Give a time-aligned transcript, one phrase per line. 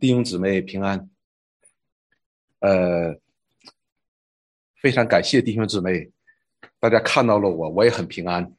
[0.00, 1.08] 弟兄姊妹平安。
[2.60, 3.16] 呃，
[4.80, 6.10] 非常感谢弟兄姊妹，
[6.78, 8.52] 大家看到了我，我也很平安。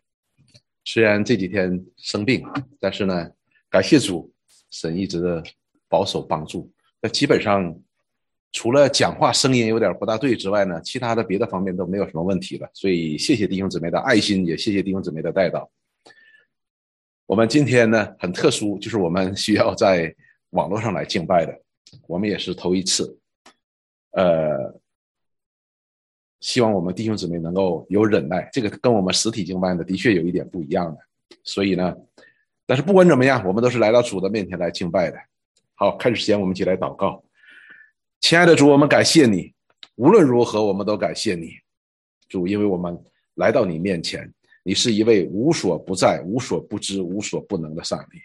[0.84, 2.46] 虽然这几天生病，
[2.80, 3.32] 但是呢，
[3.70, 4.34] 感谢主，
[4.72, 5.42] 神一直的
[5.88, 6.70] 保守帮助。
[7.02, 7.74] 那基本上
[8.52, 12.70] 除了讲话声音有点不大对之外呢，其他的别的方面都没有什么问题了。
[12.74, 15.72] 所以谢谢弟兄姊妹的爱心，也谢谢弟兄姊妹的带导。
[17.34, 20.16] 我们今天呢很特殊，就是我们需要在
[20.52, 21.62] 网络上来敬拜的，
[22.06, 23.18] 我们也是头一次，
[24.12, 24.80] 呃，
[26.42, 31.00] 希望我们弟兄姊妹能够有忍耐，这个跟我们实体敬拜的的确有一点不一样的，
[31.44, 31.92] 所以呢，
[32.68, 35.18] 但是不管怎么样，我们都是来到主的面前来敬拜的。
[35.74, 37.24] 好，开始时间，我们一起来祷告，
[38.22, 39.52] 亲爱的主，我们感谢你，
[39.96, 41.54] 无论如何，我们都感谢你，
[42.30, 42.96] 主，因为我们
[43.34, 44.32] 来到你面前。
[44.64, 48.18] 你是一位无所不在、无所不知、无所不能的上帝。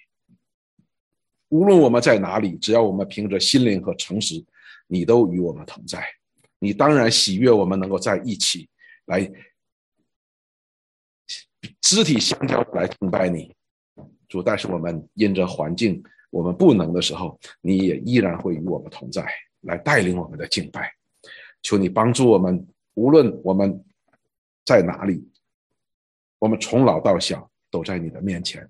[1.49, 4.45] 无论我们在哪里，只要我们凭着心灵和诚实，
[4.87, 6.05] 你都与我们同在。
[6.61, 8.69] 你当然喜悦我们能够在一起
[9.07, 9.31] 来
[11.81, 13.55] 肢体相交来敬拜你，
[14.29, 14.43] 主。
[14.43, 19.27] 但是我们因着环境，我们不能的时候，你也依然会与我们同在，
[19.63, 20.93] 来带领我们的敬拜。
[21.63, 23.85] 求你帮助我们，无论我们
[24.65, 25.28] 在哪里。
[26.39, 28.69] 我们从老到小都在你的面前，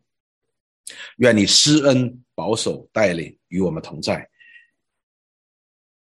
[1.16, 4.28] 愿你施恩保守带领与我们同在。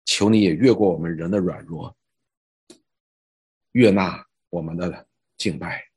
[0.05, 1.95] 求你也越过我们人的软弱，
[3.71, 5.07] 悦纳我们的
[5.37, 5.87] 敬拜。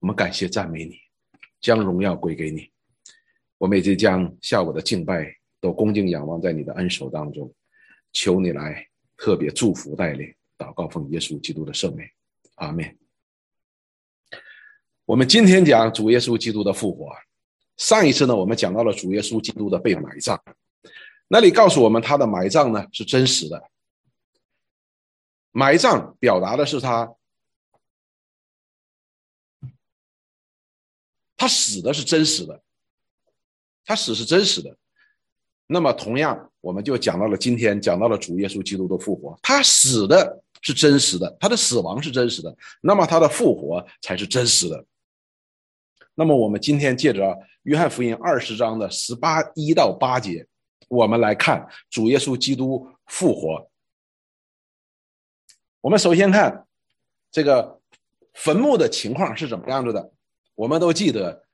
[0.00, 0.96] 我们感谢赞美你，
[1.60, 2.72] 将荣耀归给你。
[3.58, 7.52] 我们也将下午的敬拜都恭敬仰望在你的恩手当中，
[8.12, 8.87] 求你来。
[9.18, 12.08] 特别祝福带领祷告奉耶稣基督的圣名，
[12.54, 12.96] 阿门。
[15.04, 17.10] 我们今天讲主耶稣基督的复活。
[17.76, 20.40] 上一次呢，我们讲到了主耶稣基督的被埋葬，
[21.26, 23.70] 那里告诉我们他的埋葬呢是真实的。
[25.50, 27.12] 埋葬表达的是他，
[31.36, 32.62] 他死的是真实的，
[33.84, 34.76] 他死是真实的。
[35.70, 44.82] 那么，同样，我们就讲到了今天讲到了主耶稣基督的复活，他死的是真实的，他的死亡是真实的，那么他的复活才是真实的。
[46.14, 50.46] 那么，我们今天借着约翰福音二十章的十八一到八节，
[50.88, 53.70] 我们来看主耶稣基督复活。
[55.82, 56.66] 我们首先看
[57.30, 57.78] 这个
[58.32, 60.10] 坟墓的情况是怎么样子的，
[60.54, 61.44] 我们都记得。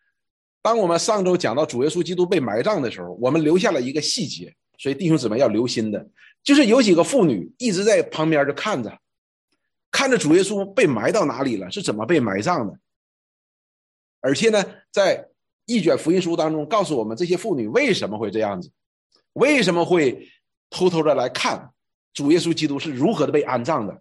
[0.64, 6.08] 当我们上周讲到主耶稣基督被埋葬的时候，我们留下了一个细节，所以弟兄姊妹要留心的，
[6.42, 8.98] 就是有几个妇女一直在旁边就看着，
[9.91, 12.78] 看着主耶稣被埋到哪里了，是怎么被埋葬的。
[14.22, 15.28] 而且呢，在
[15.66, 18.70] 一卷福音书当中告诉我们，这些妇女为什么会这样子，
[19.34, 20.31] 为什么会
[20.70, 21.72] 偷偷的来看
[22.14, 24.00] 主耶稣基督是如何的被安葬的，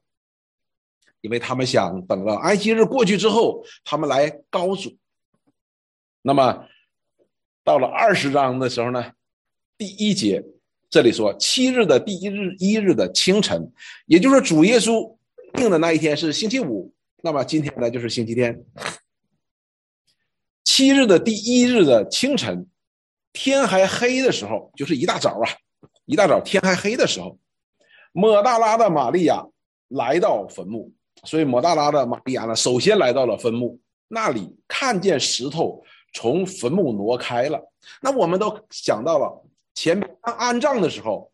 [1.19, 4.97] 因为他们想等了安息日过去之后，他们来高主。
[6.25, 6.65] 那么，
[7.65, 9.11] 到了二十章的时候呢，
[9.77, 10.41] 第一节
[10.89, 13.69] 这里说七日的第一日一日的清晨，
[14.05, 15.17] 也就是主耶稣
[15.53, 16.93] 定的那一天是星期五。
[17.21, 18.63] 那么今天呢就是星期天。
[20.63, 22.67] 七日的第一日的清晨，
[23.33, 25.51] 天还黑的时候，就是一大早啊，
[26.05, 27.37] 一大早天还黑的时候，
[28.13, 29.45] 抹大拉的玛利亚
[29.89, 30.93] 来到坟墓。
[31.25, 35.83] 所以抹大拉的玛利亚呢，首先来到了坟墓那里，看见石头。
[36.13, 37.59] 从坟墓挪开了，
[38.01, 39.43] 那我们都想到了
[39.73, 41.31] 前面安葬的时候，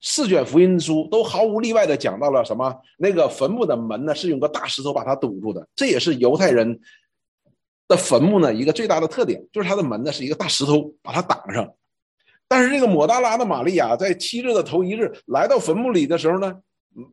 [0.00, 2.74] 四卷福音书都毫无例外的讲到了什么？
[2.96, 6.80] 那个坟墓的门呢是用个大石头把它堵住的，这也是犹太人
[7.88, 11.68] 的坟墓呢一个最大的特点，就是它的门呢是一个大石头把它挡上。
[12.48, 16.52] 但是这个抹大拉的玛利亚在七日的头一日来到坟墓里的时候呢，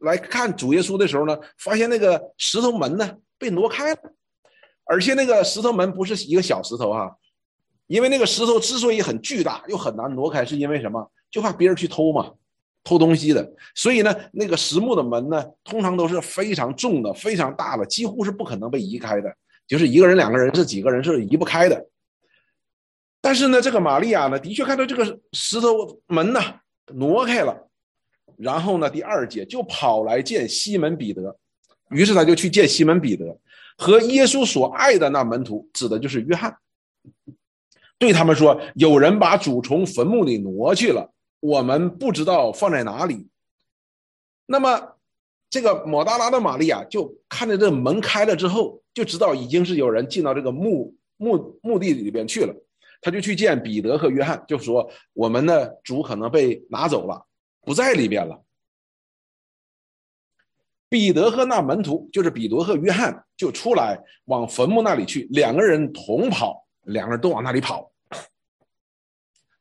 [0.01, 3.99] 来看主耶稣的时候呢，发现那个石头门呢被挪开了。
[4.89, 7.15] 而且那个石头门不是一个小石头哈，
[7.87, 11.11] 因为那个石头之所以很巨大又很难挪开，是因为什么？
[11.29, 12.31] 就怕别人去偷嘛，
[12.83, 13.53] 偷东西的。
[13.75, 19.33] 所以呢，那个实木的门呢，通常都是非常重的、非常大的，几乎是不可能被移开的。
[19.67, 21.85] 就是一个人、两个人、是几个人是移不开的。
[23.19, 26.39] 但是呢，这个玛利亚呢，的确看到这个石头门呢
[26.93, 27.67] 挪开了，
[28.37, 31.37] 然后呢，第二节就跑来见西门彼得，
[31.89, 33.37] 于是他就去见西门彼得。
[33.77, 36.57] 和耶稣所爱的那门徒，指的就是约翰，
[37.99, 43.27] 对他们说：“有人把主从坟墓里挪去了，我们不知道放在哪里。”
[44.47, 44.95] 那么，
[45.49, 52.55] 这个抹大拉的玛利亚就看着这门开了之后，就知道已经是有人进到这个墓墓墓地里边去了，
[53.01, 57.25] 他就去见彼得和约翰，就说我们的主可能被拿走了，
[57.61, 58.41] 不在里边了。
[60.89, 67.91] 彼得和那门徒，就是彼得和约翰，就出来往坟墓那里去，两个人同跑，两个人都往那里跑。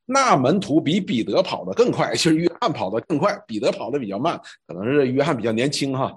[0.04, 6.16] 那门徒比彼得跑得更快，就是约翰跑得更快，彼得跑得比较慢，可能是约翰比较年轻哈。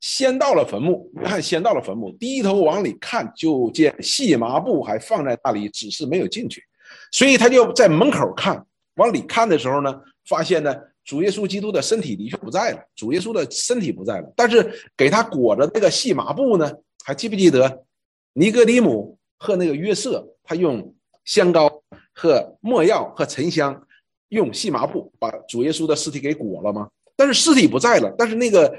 [0.00, 6.62] 先到了坟墓，约翰先到了坟墓，低头往里看，就见细麻布还放在那里，只是没有进去，
[7.10, 8.62] 所以他就在门口看，
[8.96, 10.76] 往里看的时候呢，发现呢。
[11.08, 16.70] 主耶稣基督的身体的确不在了，主耶稣的身体不在了，但是给他裹着那个细麻布呢？
[17.02, 17.86] 还记不记得
[18.34, 20.94] 尼哥底姆和那个约瑟，他用
[21.24, 21.82] 香膏
[22.12, 23.88] 和墨药和沉香，
[24.28, 26.90] 用细麻布把主耶稣的尸体给裹了吗？
[27.16, 28.78] 但是尸体不在了，但是那个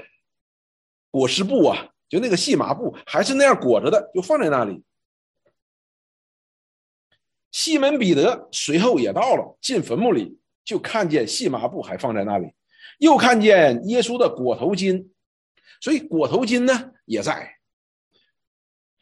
[1.10, 4.80] 裹尸布啊，就那个细麻布还是那样裹着的，就放在那里。
[7.50, 10.38] 西门彼得随后也到了，进坟墓里。
[10.64, 12.52] 就看见细麻布还放在那里，
[12.98, 15.08] 又看见耶稣的裹头巾，
[15.80, 17.56] 所以裹头巾呢也在，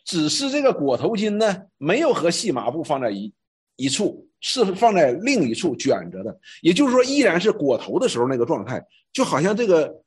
[0.04, 3.32] 只是这个裹头巾呢没有和细麻布放在一
[3.76, 6.40] 一处，是放在另一处卷着的。
[6.62, 8.82] 也就是说，依然是裹头的时候那个状态，
[9.12, 10.02] 就好像这个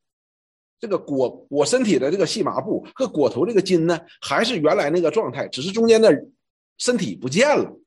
[0.80, 6.12] 这个裹裹身体的这个细麻布和裹头这个巾呢，还是原来那个状态，只是中间的
[6.77, 7.77] 身体不见了。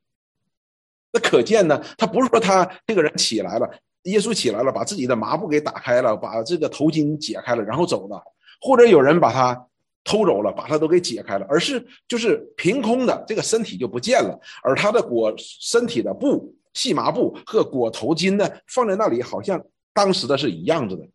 [1.15, 3.71] 那可见呢，他不是说他这个人起来了，
[4.03, 8.21] 耶稣起来了，把自己的麻布给打开了，把这个头巾解开了，然后走了，
[8.61, 9.69] 或者有人把他
[10.03, 21.09] 偷走了，把他都给解开了，而是就是凭空的这个身体就不见了，而他的裹身体的布细麻布和裹头巾呢，放在那里，好像当时的是一样子的。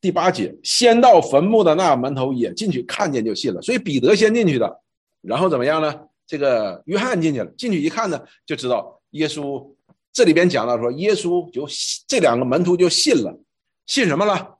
[0.00, 4.80] 第八节，先到坟墓的那门头也进去看见就信了，所以彼得先进去的，
[5.20, 6.06] 然后怎么样呢？
[6.30, 9.68] 这个约翰进去了，进去一看呢，就知道耶稣。
[10.12, 11.66] 这里边讲到说，耶稣就
[12.06, 13.36] 这两个门徒就信了，
[13.84, 14.58] 信什么了？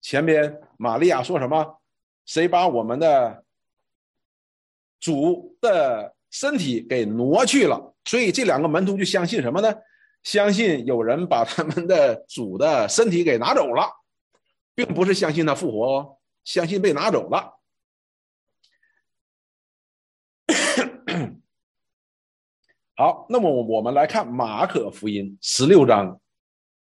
[0.00, 1.80] 前边玛利亚说什么？
[2.26, 3.44] 谁把我们的
[5.00, 7.92] 主的身体给挪去了？
[8.04, 9.74] 所以这两个门徒就相信什么呢？
[10.22, 13.90] 相信有人把他们的主的身体给拿走了，
[14.76, 17.52] 并不是相信他复活哦，相信被拿走了。
[22.96, 26.20] 好，那么我们来看马可福音十六章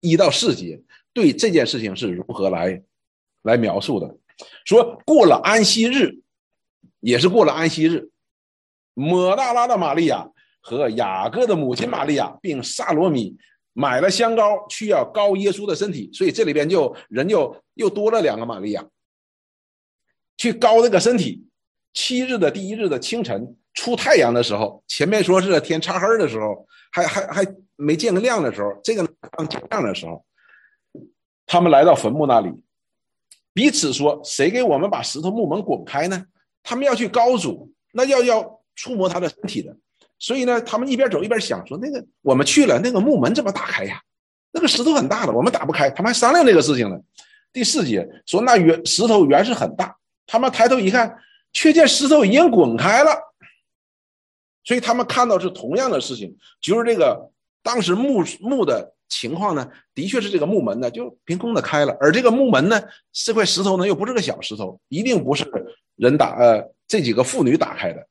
[0.01, 0.79] 一到四节，
[1.15, 2.83] 对这件事情是如何来
[3.43, 4.15] 来描述的？
[4.67, 6.21] 说过了安息日，
[7.01, 8.11] 也是过了安息日，
[8.93, 10.29] 抹大拉的玛利亚
[10.61, 13.35] 和雅各的母亲玛利亚，并萨罗米
[13.73, 18.87] 买了香膏去要膏耶稣的身体，所以这里边就人就又多了两个玛利亚，
[20.37, 21.47] 去膏那个身体。
[21.95, 23.57] 七日的第一日的清晨。
[23.75, 27.47] 出太阳的时候，前面说是天擦黑的时候，还还还
[27.77, 30.25] 没见个亮的时候，这个刚天亮的时候，
[31.47, 32.51] 他们来到坟墓那里，
[33.55, 36.25] 彼此说：“谁给我们把石头木门滚开呢？”
[36.63, 39.77] 他们要去高祖，那要要触摸他的身体的，
[40.19, 44.01] 所以呢，他们一边走一边想说：“那个我们去了，那个木门怎么打开呀？
[44.53, 46.97] 那个石头很大的，我们打不开。”他们还商量这个事情呢。
[47.53, 49.97] 第四节说：“那原石头原是很大，
[50.27, 51.19] 他们抬头一看，
[51.53, 53.11] 却见石头已经滚开了。”
[54.65, 57.31] 所以他们看到是同样的事情，就是这个
[57.63, 62.81] 当时木木的情况呢，的确是这个木门呢就凭空的开了，而这个木门呢，
[63.13, 65.45] 这块石头呢又不是个小石头，一定不是
[65.97, 68.07] 人打呃这几个妇女打开的。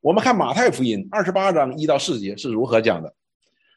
[0.00, 3.12] 我们看马太福音二十八章一到四节是如何讲的，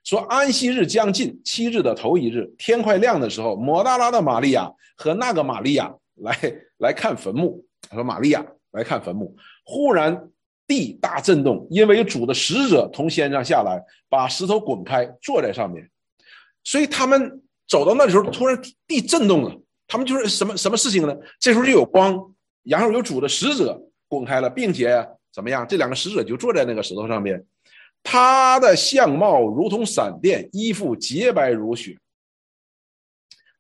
[0.04, 6.38] 说安息日将近，七日的头一日，天快亮的时候，摩大拉的玛利亚和那个玛利亚来
[6.78, 9.36] 来看坟墓，说玛利亚来看坟墓，
[9.66, 10.30] 忽然。
[10.68, 15.90] 地大震动，因为有主的使者从天上下来，把石头滚开，坐在上面。
[16.64, 19.60] 所以他们走到那时候，突然地震动了。
[19.86, 21.16] 他们就是什么什么事情呢？
[21.40, 25.68] 这时候就有光，然后有主的使者滚开了，并且怎么样？
[25.68, 27.46] 这两个使者就坐在那个石头上面，
[28.02, 31.98] 他的相貌如同闪电，衣服洁白如雪。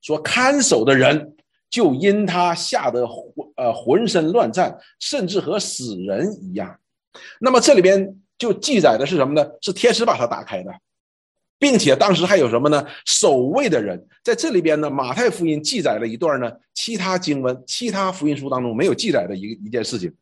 [0.02, 1.36] 说看守的人
[1.70, 6.80] 就因他吓得浑呃浑身乱颤，甚至和死人一样。
[7.40, 9.48] 那么这里边就记载的是什么呢？
[9.62, 10.74] 是天使把它打开的，
[11.60, 12.86] 并且当时还有什么呢？
[13.06, 14.90] 守卫的人在这里边呢。
[14.90, 20.14] 马太福音记载了一段呢，其他经文、其他福音书当中没有记载的一一件事情，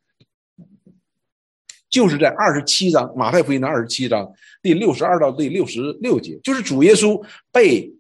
[1.90, 4.32] 就是在二十七章马太福音的二十七章
[4.62, 7.92] 第六十二到第六十六节，就是主耶稣被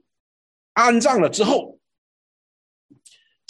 [0.73, 1.79] 安葬了之后，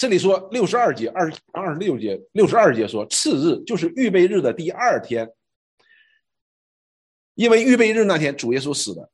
[0.02, 5.30] 这里说六十二节二二十六节六十二节说次日就是预备日的第二天，
[7.36, 9.12] 因为预备日那天主耶稣死了，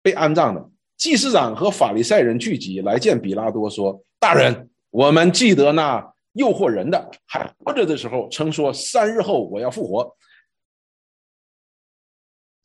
[0.00, 0.70] 被安葬的。
[0.96, 10.16] 祭司长和法利赛人聚集来见比拉多，说：“大人，我们记得那诱惑人的还活着的时候，曾说三日后我要复活。”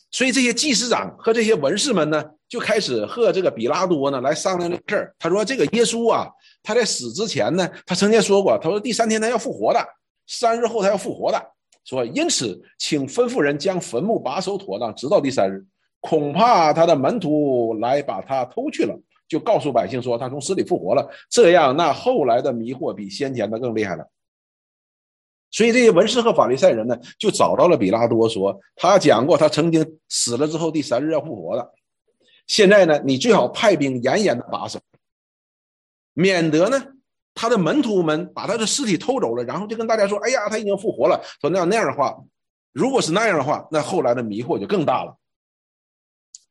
[0.10, 5.14] 所以这些祭司长和这些文士们呢，就开始和这个比拉多呢来商量这事儿。
[5.20, 6.32] 他说：“这个耶稣啊，
[6.68, 9.80] 他在死之前呢，他曾经说过，他说第三天他要复活的，
[10.28, 11.42] 三日后他要复活的。
[11.86, 15.66] 说因此，请吩咐人将坟墓把守妥当，直到第三日。
[16.02, 18.94] 恐怕他的门徒来把他偷去了，
[19.30, 21.10] 就告诉百姓说他从死里复活了。
[21.30, 24.06] 这样，那后来的迷惑比先前的更厉害了。”
[25.50, 31.72] 所以这些文士和法利赛人呢，就找到了比拉多，说他讲过，他曾经死了之后第三日要复活的。
[32.46, 34.78] 现在呢，你最好派兵严严的把守，
[36.18, 36.84] 免得呢
[37.36, 42.18] 他的门徒们把他的尸体偷走了，然后就跟大家说：“哎呀，他已经复活了。”说那样那样的话，
[42.74, 45.16] 如果是那样的话，那后来的迷惑就更大了。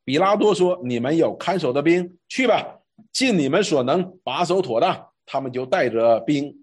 [0.04, 2.78] 比拉多说：“你们有看守的兵，去吧，
[3.12, 6.56] 尽你们所能把守妥当。”他们就带着兵。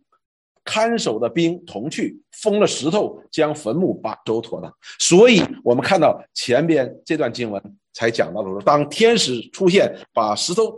[0.66, 4.74] 看守的兵同去封了石头，将坟墓把守妥当。
[4.98, 10.74] 所以，我们看到前边这段经文才讲到的说，当天使出现把石头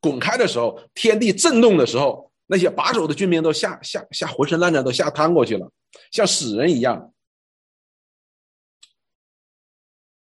[0.00, 5.70] 滚开的时候，天地震动的时候，那些把守的军兵都吓吓吓浑身烂颤，都吓瘫过去了，
[6.10, 7.12] 像死人一样。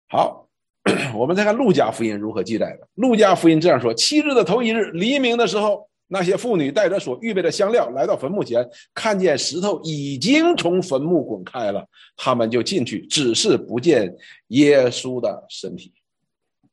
[0.09, 0.47] 好，
[1.15, 2.87] 我们再看路加福音如何记载的。
[2.95, 5.89] 路加福音这样说：七日的头一日黎明的时候。
[6.13, 11.87] 那些妇女带着所预备的香料来到坟墓前，看见石头已经从坟墓滚开了，
[12.17, 14.13] 他们就进去，只是不见
[14.47, 15.93] 耶稣的身体。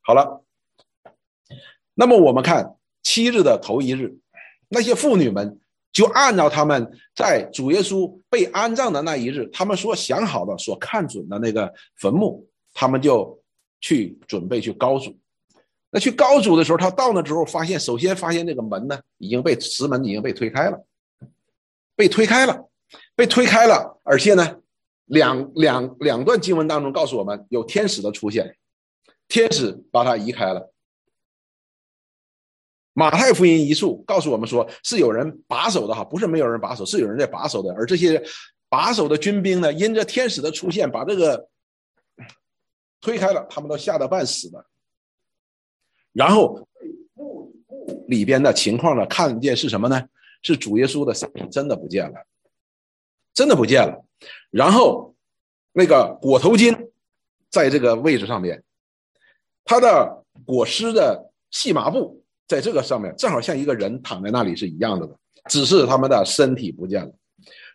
[0.00, 0.42] 好了，
[1.94, 2.77] 那么我们看
[3.08, 4.14] 七日的头一日，
[4.68, 5.58] 那些妇女们
[5.90, 13.42] 就按照他们在主耶稣被安葬的那一日，他们所想好的、所看准的那个坟墓，他们就
[13.80, 15.18] 去准备去高主。
[15.90, 20.84] 那去高祖的时候，他到那之后，发现首先发现这个门呢已经被石门已经被推开了，
[21.96, 22.68] 被推开了，
[23.16, 24.60] 被推开了，而且呢，
[25.06, 28.54] 两两两段经文当中告诉我们有天使的出现，
[29.28, 30.70] 天使把它移开了。
[32.98, 38.20] 马太福音一处告诉我们说是有人把守的哈，不是没有人把守，是有人在把守的，而这些
[38.68, 41.48] 把守的军兵呢，因着天使的出现，把这个
[43.00, 44.66] 推开了，他们都吓得半死的。
[46.12, 46.66] 然后
[48.08, 49.06] 里边的情况呢？
[49.06, 50.08] 看见是什么呢？
[50.42, 52.26] 是主耶稣的身体真的不见了，
[53.32, 54.04] 真的不见了。
[54.50, 55.14] 然后
[55.70, 56.90] 那个裹头巾
[57.48, 58.64] 在这个位置上面，
[59.64, 65.08] 他的裹尸的细麻布在这个上面，正好像一个人躺在那里是一样的，
[65.48, 67.14] 只是他们的身体不见了。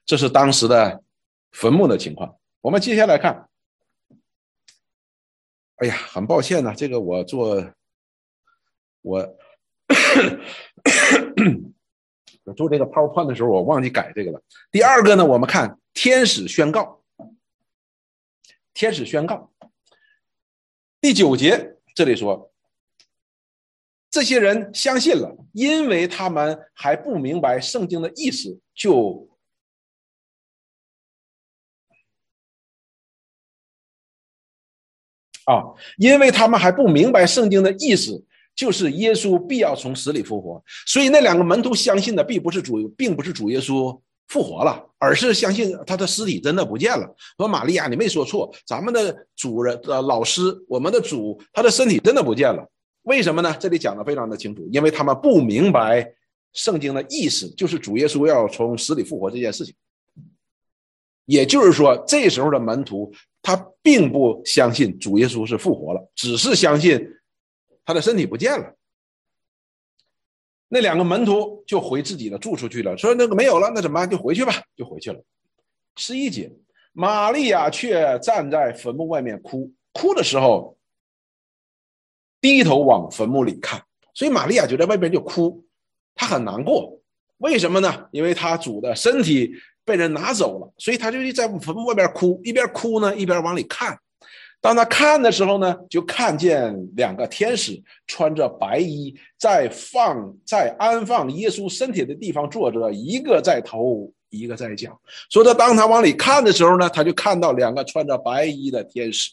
[0.06, 1.02] 这是当时的
[1.52, 2.38] 坟墓的情况。
[2.60, 3.48] 我们接下来看，
[5.76, 7.72] 哎呀，很抱歉呢，这个我做。
[9.06, 9.38] 我
[12.46, 14.42] 我做这个 PowerPoint 的时候，我忘记改这个了。
[14.72, 17.04] 第二个呢，我们看天使宣告，
[18.74, 19.52] 天使宣告
[21.02, 22.53] 第九节这里说，
[24.14, 29.28] 这些人相信了，因为他们还不明白圣经的意思，就
[35.46, 38.24] 啊，因为他们还不明白圣经的意思。
[38.56, 47.16] 就是耶稣必要从死里复活，所以那两个门徒相信的并不是主，并不是主耶稣复活了，而是相信他的尸体真的不见了。
[47.36, 52.70] 说玛利亚，你没说错，咱们的主人呃老师，我们的主，他的身体真的不见了。
[53.04, 53.56] 为什么呢？
[53.60, 56.14] 这里讲的非常的清楚，因为他们不明白
[56.52, 59.74] 圣经的意思，就是主耶稣要从死里复活这件事情。
[61.26, 67.10] 也就是说，这时候的门徒他并不相信主耶稣是复活了，只是相信。
[67.86, 68.78] 他的身体不见了，
[70.70, 74.10] 那两个门徒就回自己的住处去了，说那个没有了，那怎么办？
[74.10, 75.22] 就回去吧，就回去了。
[75.98, 76.50] 十一节，
[76.94, 80.78] 玛利亚却站在坟墓外面哭，哭的时候
[82.44, 83.82] 低头往坟墓里看，
[84.14, 85.64] 所以玛利亚就在外边就哭，
[86.14, 87.00] 她很难过。
[87.38, 88.06] 为什么呢？
[88.12, 89.54] 因为她主的身体
[89.86, 93.98] 被人拿走了，所以她就在坟墓外边哭，一边哭呢，一边往里看。
[94.60, 104.98] 当他看的时候呢，就看见两个天使穿着白衣，在放在安放耶稣身体的地方坐着，一个在头，一个在脚。
[105.30, 109.32] 所以，他当他往里看的时候呢，他就看到两个穿着白衣的天使，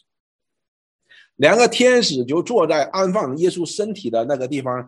[1.37, 4.87] 两个天使就坐在安放耶稣身体的那个地方，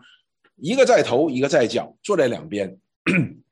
[0.57, 2.77] 一个在头，一个在脚，坐在两边。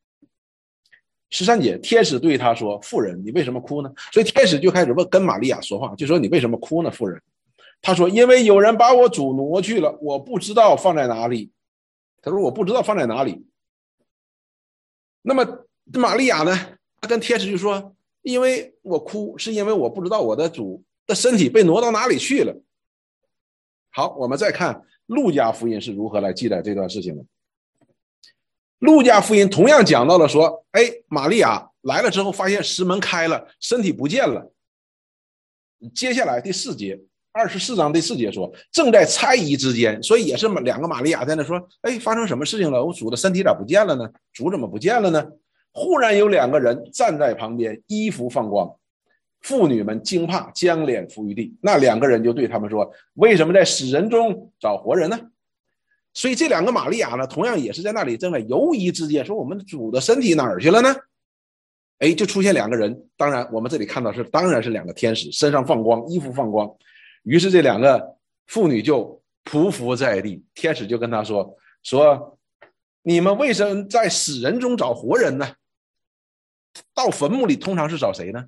[1.34, 7.22] 十三姐，天使对他说：“妇人，你为什么哭呢？”所以天使就开始问跟玛利亚说话，就说：“你为什么哭呢，妇人？”
[7.82, 11.50] 他说：“因为有人把我主挪去了，我不知道放在哪里。”
[12.22, 13.46] 他说：“我不知道放在哪里。”
[15.24, 16.54] 那么玛利亚呢？
[17.00, 22.54] 他跟天使就说：“因为我哭，是因为我不知道我的主的身体被挪到哪里去了。”
[23.92, 27.24] 好，我们再看路加福音是如何来记载这段事情的。
[28.80, 34.52] 路加福音同样讲到了说，哎，玛利亚来了之后，发现石门开了，身体不见了。
[35.94, 37.00] 接下来第四节，
[37.32, 42.84] 二十四章第四节说，正在猜疑之间，所以也是两个玛利亚在那说，哎，发生什么事情了？
[42.84, 44.10] 我主的身体咋不见了呢？
[44.34, 45.24] 主怎么不见了呢？
[45.74, 48.74] 忽然有两个人站在旁边，衣服放光，
[49.42, 51.56] 妇女们惊怕，将脸伏于地。
[51.62, 55.20] 那两个人就对他们说，为什么在死人中找活人呢？
[56.14, 60.94] 所以这两个玛利亚呢，同样也是在那里正在犹疑之间，说我们主的身体哪儿去了呢？
[62.00, 63.08] 哎，就出现两个人。
[63.16, 66.70] 当然，我们这里看到是，当然是两个天使，身上放光，衣服放光。
[67.24, 68.16] 于是这两个
[68.48, 72.38] 妇女就匍匐在地，天使就跟他说：“说
[73.04, 75.48] 你们为什么在死人中找活人呢？
[76.94, 78.46] 到坟墓里通常是找谁呢？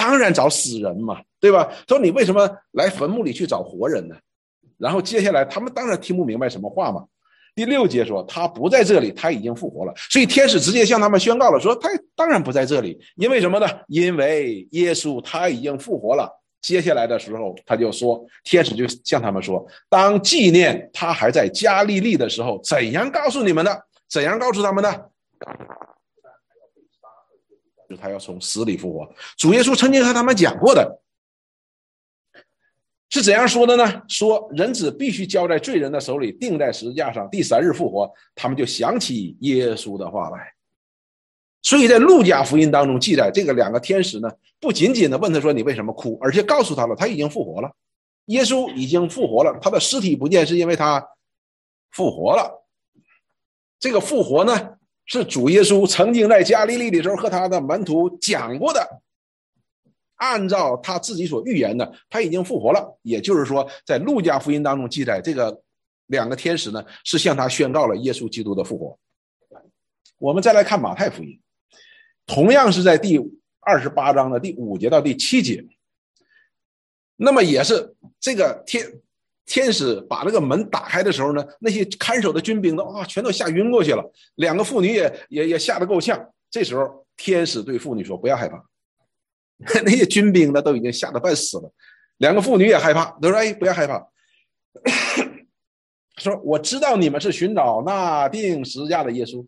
[0.00, 1.70] 当然找死人嘛，对吧？
[1.86, 4.16] 说你为什么来坟墓里去找活人呢？”
[4.78, 7.04] 然后接下来，他们当然听不明白什么话嘛。
[7.54, 9.92] 第六节说他不在这里，他已经复活了。
[10.10, 13.66] 所以天使直接向他们宣告了，说他当然不在这里，因为什么呢？
[13.88, 16.26] 因为耶稣他已经复活了。
[16.62, 23.86] 接下来的时候，他就说，天使就向他们说，当纪念他还在加利利的时候，怎样告诉你们的？
[24.08, 25.10] 怎样告诉他们的？
[27.90, 29.12] 就他要从死里复活。
[29.36, 31.02] 主耶稣曾经和他们讲过的。
[33.12, 34.02] 是怎样说的呢？
[34.06, 38.08] 说人子必须交在罪人的手里，钉在十字架上，第三日复活。
[38.36, 40.54] 他们就想起耶稣的话来。
[41.62, 44.30] 所以在路加福音当中记载，这个两个天使呢，
[44.60, 47.72] 不仅仅的问他说你为什么哭，而且告诉他了他已经复活了，
[48.26, 51.04] 耶稣已经复活了，他的尸体不见是因为他
[51.90, 52.64] 复活了。
[53.80, 54.74] 这个复活呢，
[55.10, 59.02] 是主耶稣曾经在加利利的时候和他的门徒讲过的。
[60.14, 62.98] 按照他自己所预言的，他已经复活了。
[63.02, 65.62] 也就是说，在路加福音当中记载，这个
[66.06, 68.98] 两个天使呢是向他宣告了耶稣基督的复活。
[70.18, 71.40] 我们再来看马太福音，
[72.26, 73.18] 同样是在第
[73.60, 75.66] 二十八章的第五节到第七节。
[77.16, 78.86] 那么也是这个天
[79.50, 86.24] 天使把这个门打开的时候呢，那些看守的军兵都啊全都吓晕过去了，两个妇女也也也吓得够呛。
[86.48, 88.62] 这时候天使对妇女说：“不要害怕。
[89.84, 91.72] ”那些军兵呢，都已经吓得半死了。
[92.18, 94.06] 两个妇女也害怕，都说：“哎，不要害怕。
[96.18, 99.44] ”说：“我知道你们是寻找那钉十字架的耶稣。”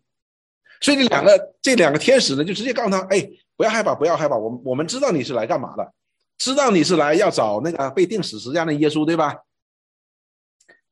[0.81, 4.35] 所以这两个这两个天使呢，就直接告诉他：“哎，不要害怕，不要害怕。
[4.35, 5.93] 我我们知道你是来干嘛的，
[6.37, 9.33] 知道你是来要找那个被钉死十字架的耶稣，对吧？”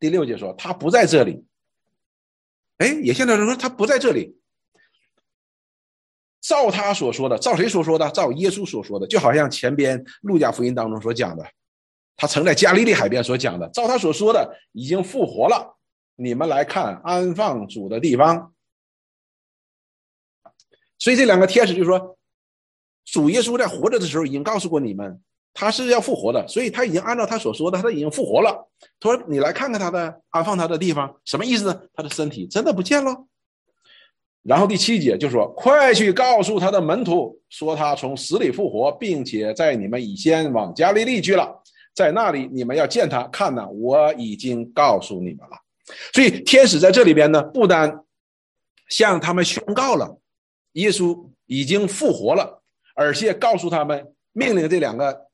[0.01, 1.45] 第六节说：“他不在这里。”
[2.79, 4.35] 哎，也现在说他不在这里。
[6.41, 8.09] 照他所说的，照谁所说的？
[8.09, 11.47] 照耶稣所说的，就好像前边路加福音当中所讲的，
[12.17, 15.77] 他曾在加利利海边所讲的，照他所说的，已经复活了。
[16.15, 18.55] 你们来看安放主的地方。
[20.97, 22.17] 所以这两个天使就说，
[23.05, 25.21] 主耶稣在活着的时候已经告诉过你们，
[25.53, 28.67] 他是要复活的，所以他已经按照他所说的，他已经复活了。
[28.99, 31.81] 他说：“你来看看他的安放他的地方，什么意思呢？
[31.93, 33.25] 他的身体真的不见了。”
[34.43, 41.61] 然后第七节就说：“快去告诉他的门徒，说他从死里复活，并且在你们以先往加利利去了，
[41.93, 43.21] 在那里你们要见他。
[43.27, 45.57] 看呐，我已经告诉你们了。
[46.13, 48.03] 所以天使在这里边呢，不单
[48.87, 50.17] 向他们宣告了
[50.73, 52.63] 耶稣已经复活了，
[52.95, 55.27] 而且告诉他们，命令这两个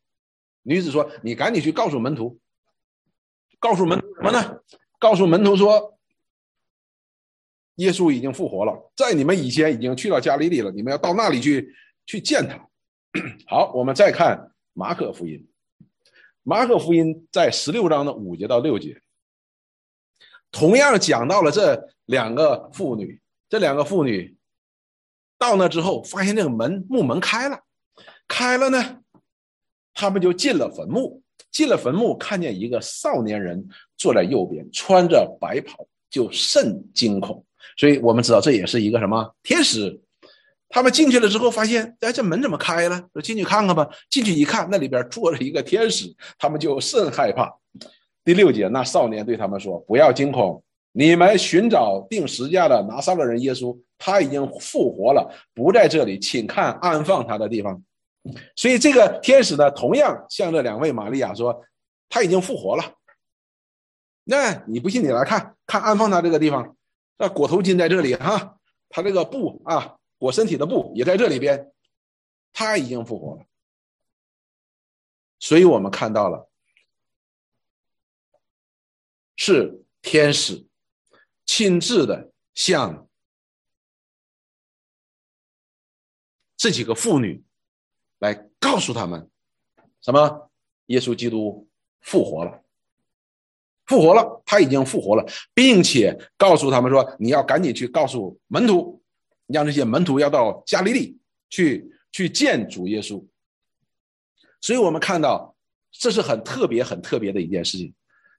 [0.68, 2.38] 女子说：你赶紧去告诉门徒，
[3.58, 4.60] 告诉门什么呢？
[5.00, 5.94] 告诉门徒说。”
[7.78, 11.76] 耶稣已经复活了，在你们以前已经去到加利利了，你们要到那里去
[12.08, 12.58] 去见他。
[13.46, 15.48] 好，我们再看马可福音。
[16.42, 19.00] 马可福音在十六章的五节到六节，
[20.52, 23.22] 同样讲到了这两个妇女。
[23.48, 24.36] 这两个妇女
[25.38, 27.62] 到那之后，发现这个门木门开了，
[28.28, 29.04] 开了呢，
[30.00, 31.20] 他们就进了坟墓。
[31.50, 37.44] 进了坟墓，看见一个少年人坐在右边，穿着白袍，就甚惊恐。
[37.78, 40.00] 所以我们知道这也是一个什么天使，
[40.70, 43.02] 他们进去了之后发现，哎，这门怎么开了？
[43.14, 43.90] 说进去看看吧。
[44.08, 47.52] 进去一看，那里边坐着一个天使，他们就甚害怕。
[48.24, 57.82] 第六节，那少年对他们说：“不要惊恐，你们寻找定十架的拿撒勒人耶稣，他已经复活了，不在这里，请看安放他的地方。
[58.56, 61.66] 所以这个天使呢，同样向这两位玛利亚说，
[62.10, 62.96] 他已经复活了。
[64.24, 66.76] 那你不信，你来看看安放他这个地方，
[67.18, 68.60] 那裹头巾在这里哈，
[68.90, 71.72] 他这个布啊，裹身体的布也在这里边，
[72.52, 73.46] 他已经复活了。
[75.40, 76.50] 所以我们看到了，
[79.36, 80.68] 是天使
[81.46, 83.08] 亲自的向
[86.58, 87.44] 这几个妇女
[88.20, 89.30] 来告诉他们，
[90.02, 90.50] 什么？
[90.88, 91.68] 耶稣基督
[92.00, 92.64] 复活了，
[93.86, 99.02] 复活了，他已经复活了，并且告诉他们说：“你要赶紧去告诉门徒，
[99.48, 101.18] 让这些门徒要到加利利
[101.50, 103.22] 去去见主耶稣。”
[104.62, 105.54] 所以我们看到，
[105.92, 107.94] 这是很特别、很特别的一件事情。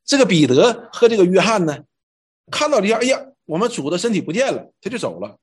[0.07, 1.85] 这个彼得和这个约翰呢，
[2.51, 5.39] 看到了下，哎呀，我们主的身体不见了，他就走了。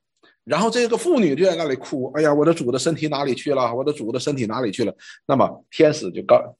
[0.46, 3.74] 然后这个妇女就在那里哭，哎呀，我的主的身体哪里去了？
[3.74, 4.96] 我的主的身体哪里去了？
[5.26, 6.56] 那么天使就告，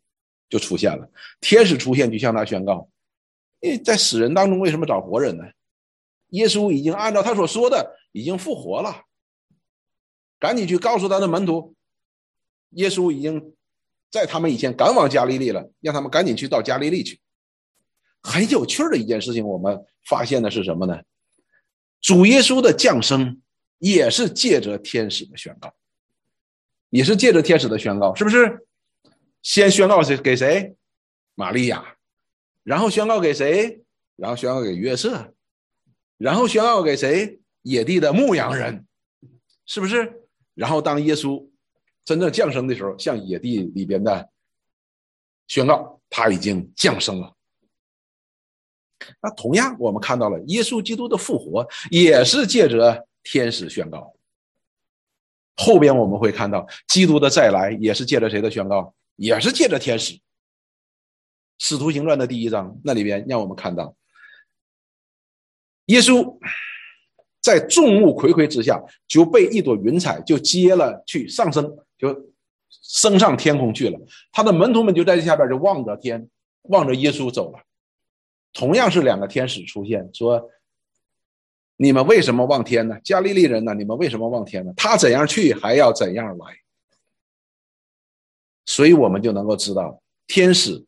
[0.50, 1.08] 就出现了。
[1.40, 2.90] 天使出现就向他宣告：，
[3.62, 5.44] 你在死人当中为什么找活人呢？
[6.30, 9.04] 耶稣已经按照他所说的，已经复活了。
[10.38, 11.74] 赶紧去告诉他的门徒，
[12.72, 13.54] 耶稣已经。
[14.08, 17.20] 在他们以前赶往加利利了，让他们赶紧去到加利利去。
[18.22, 21.02] 很有趣的一件事情，我们发现的是什么呢？
[22.00, 23.42] 主耶稣的降生
[23.78, 25.72] 也是借着天使的宣告，
[26.90, 28.66] 也是借着天使的宣告，是不是？
[29.42, 30.74] 先宣告谁给谁？
[31.34, 31.96] 玛利亚，
[32.62, 33.82] 然后宣告给谁？
[34.16, 35.34] 然后宣告给约瑟，
[36.16, 37.38] 然后宣告给谁？
[37.62, 38.86] 野地的牧羊人，
[39.64, 40.22] 是不是？
[40.54, 41.48] 然后当耶稣。
[42.04, 44.30] 真正降生的时候，向野地里边的
[45.48, 47.34] 宣告，他已经降生了。
[49.20, 54.14] 那同样，我们看到了耶稣基督的复活，也是借着天使宣告。
[55.56, 58.94] 后边我们会看到，基督的再来也是借着谁的宣告？
[59.16, 60.20] 也是借着天使。
[61.58, 63.96] 使徒行传的第一章那里边，让我们看到
[65.86, 66.38] 耶稣。
[67.42, 72.32] 在众目睽睽之下，就被一朵云彩就接了去上升，就
[72.68, 73.96] 升上天空去了。
[74.32, 76.28] 他的门徒们就在这下边就望着天，
[76.62, 77.60] 望着耶稣走了。
[78.52, 80.50] 同样是两个天使出现，说
[81.76, 82.98] ：“你们为什么望天呢？
[83.04, 83.74] 加利利人呢？
[83.74, 84.72] 你们为什么望天呢？
[84.76, 86.58] 他怎样去，还要怎样来。”
[88.64, 90.84] 所以我们就能够知道，天使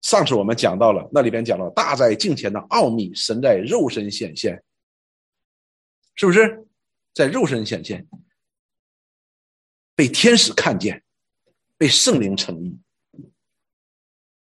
[0.00, 4.62] 上次我们讲到了，那里边讲到大在镜前的奥秘，神在肉身显现。
[6.16, 6.66] 是不是
[7.14, 8.04] 在肉身显现，
[9.94, 11.02] 被天使看见，
[11.76, 12.76] 被圣灵成义？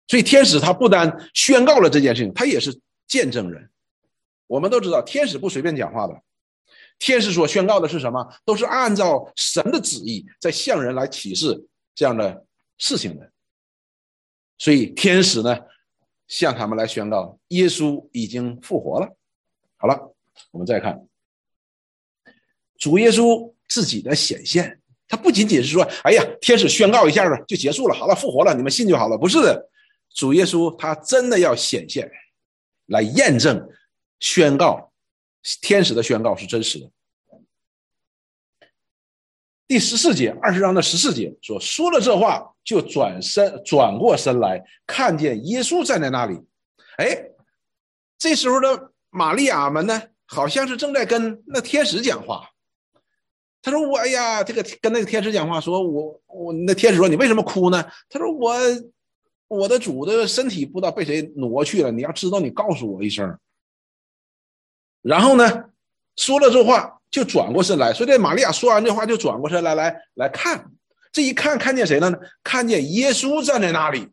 [0.08, 3.70] 所以天使他不单宣告了这件事情，他也是见证人。
[4.50, 6.22] 我们都知道，天使不随便讲话的。
[6.98, 8.28] 天使所宣告的是什么？
[8.44, 12.44] 都是按照神的旨意在向人来启示这样的
[12.76, 13.30] 事情的。
[14.58, 15.56] 所以天使呢，
[16.26, 19.16] 向他们来宣告，耶稣已经复活了。
[19.76, 20.12] 好了，
[20.50, 21.00] 我们再看。
[22.76, 29.70] 主耶稣自己的显现，他不仅仅是说：“哎呀，天使宣告一下子就结束了，好了，复活了，你们信就好了。”不是的，
[30.12, 32.10] 主耶稣他真的要显现，
[32.86, 33.56] 来验证、
[34.20, 34.92] 宣告
[35.60, 36.90] 天使的宣告是真实的。
[39.66, 46.38] 第十四节，二十章的十四节说：“说了这话，就转身转过身来，看见耶稣站在那里。”
[46.98, 47.30] 哎，
[48.18, 52.50] 这时候的玛利亚们呢，好像是正在跟那天使讲话。
[53.62, 57.82] 他说：“我哎呀，这个跟那个天使讲话，说我我那天使说你为什么哭呢？
[58.08, 58.54] 他说我
[59.46, 63.38] 我的主的身体不知道被谁挪去了，你要知道你告诉我一声。
[65.02, 65.64] 然后呢，
[66.16, 70.70] 说了这话就转过身来，所以这玛利亚说完这话就转过身来来来看，
[71.12, 72.18] 这一看看见谁了呢？
[72.44, 74.08] 看见耶稣站在那里。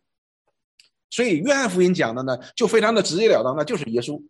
[1.10, 4.22] 所以约翰福音讲的呢，就非常的直截了当，那就是耶稣，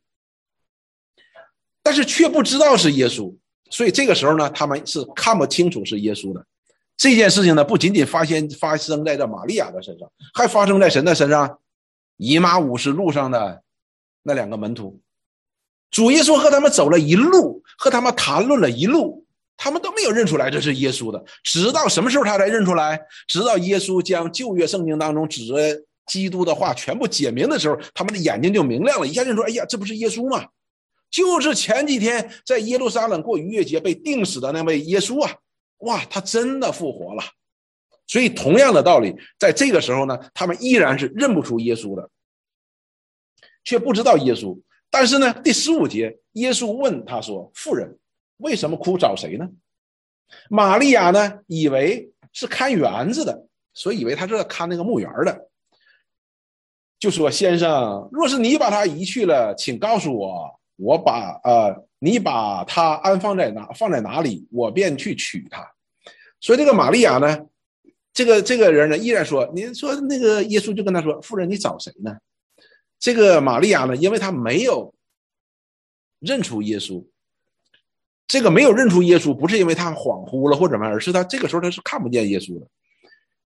[1.82, 3.36] 但是却不知道是耶稣。”
[3.70, 6.46] 所以这个时候呢，他们是看不清楚是耶稣的。
[6.96, 11.60] 这件事情呢，不仅仅发现发生在这玛利亚的身上，还发生在神的身上。
[12.18, 13.62] 以马五十路上的
[14.24, 15.00] 那两个门徒，
[15.90, 21.24] 主耶稣和他们走了一路，和他们谈论了一路，他们都没有认出来这是耶稣的。
[21.44, 23.00] 直到什么时候他才认出来？
[23.28, 25.56] 直到耶稣将旧约圣经当中指着
[26.06, 30.46] 基督的话全部解明的时候，他们的眼睛就明亮了，一下认出：哎呀，这不是耶稣吗？
[31.10, 35.34] 就是前几天在耶路撒冷过逾越节被钉死的那位耶稣啊！
[35.80, 37.24] 哇，他真的复活了。
[38.06, 42.10] 所以同样的道理，在这个时候呢，他们依然是认不出耶稣的，
[43.64, 44.60] 却不知道耶稣。
[44.90, 47.98] 但是呢，第十五节，耶稣问他说：“妇人，
[48.38, 48.98] 为什么哭？
[48.98, 49.48] 找谁呢？”
[50.50, 55.50] 玛利亚呢，以为是看园子的，所以以为他是看那个墓园的，
[57.00, 65.66] 就说：“先生，若是你把他移去了，请告诉我，我把呃，你把他安放在哪，放在哪里，我便去取他。”
[66.40, 67.46] 所以这个玛利亚呢，
[68.14, 72.16] 这个这个人呢，依然说：“您说那个耶稣就跟他说，夫人，你找谁呢？”
[73.00, 74.94] 这个玛利亚呢，因为她没有
[76.20, 77.06] 认出耶稣，
[78.28, 82.68] 这个没有认出耶稣，不是因为她恍惚了或者什么，而是她这个时候她是看不见耶稣的，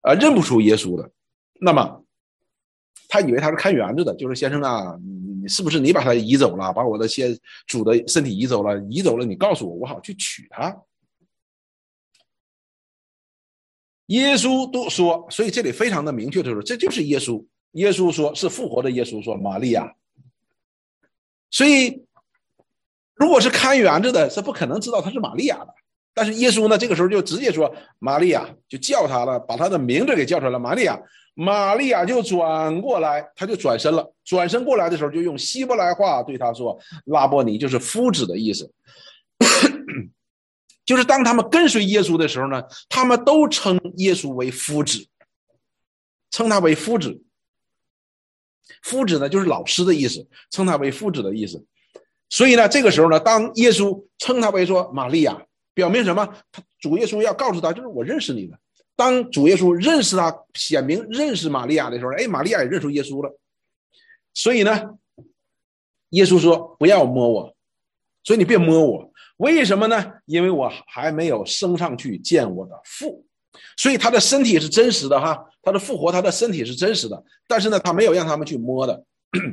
[0.02, 1.12] 啊，认不出耶稣的。
[1.60, 2.04] 那么，
[3.08, 10.76] 他以为他是看园子的，就是先生啊，你是不是你把他移走了，把我的先主的身体移走了，移走了，你告诉我，我好去取他。
[14.08, 17.46] 耶稣都说，所以这里非常的明确的说，这就是耶稣。
[17.74, 19.94] 耶稣说：“是复活的。”耶稣说：“玛利亚。”
[21.52, 22.04] 所以，
[23.14, 25.74] 如果是看园子的，是不可能知道他是玛利亚的。
[26.16, 30.60] 但是耶稣呢，这个时候就直接说：“玛利亚。”就叫他了，把他的名字给叫出来了。
[30.60, 31.00] 玛利亚，
[31.36, 34.14] 玛利亚就转过来，他就转身了。
[34.24, 38.72] 转身过来的时候，就用希伯来话对他说：“拉波尼，就是夫子的意思。
[40.86, 45.08] ”就是当他们跟随耶稣的时候呢，他们都称耶稣为夫子，
[46.30, 47.22] 称他为夫子。
[48.82, 51.64] 夫子呢，就是老师的意思，称他为夫子的意思。
[52.30, 56.26] 所以呢，这个时候呢，当耶稣称他为说玛利亚，表明什么？
[56.52, 58.58] 他主耶稣要告诉他，就是我认识你了。
[58.96, 63.40] 当主耶稣认识他，显明认识玛利亚的时候，哎，玛利亚也认出耶稣了。
[64.34, 64.98] 所以呢，
[66.10, 67.56] 耶稣说不要摸我，
[68.24, 69.12] 所以你别摸我。
[69.38, 70.14] 为什么呢？
[70.26, 73.26] 因为我还没有升上去见我的父。
[73.78, 79.04] 所以他的身体是真实的哈，他的复活，他的身体是真实的，但是呢，他没有让他们去摸的。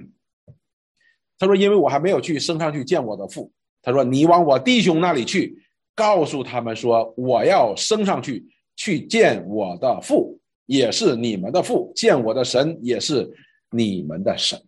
[1.39, 5.57] 他说：“因为我还没有去升上去见我的父。”他说：“你往我弟兄那里去，
[5.95, 13.27] 告诉他们说，我要升上去去见我的父，也是你们的父；见我的神，也是
[13.71, 14.63] 你们的神。”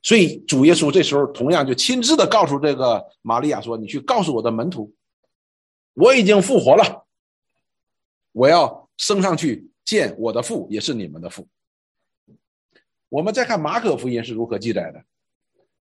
[0.00, 4.92] 所以主耶稣这时候同样就亲自的告诉这个玛利亚说：“你去告诉我的门徒，
[5.94, 7.01] 我已经复活了。”
[8.32, 11.46] 我要升上去见我的父，也是你们的父。
[13.08, 15.02] 我们再看马可福音是如何记载的。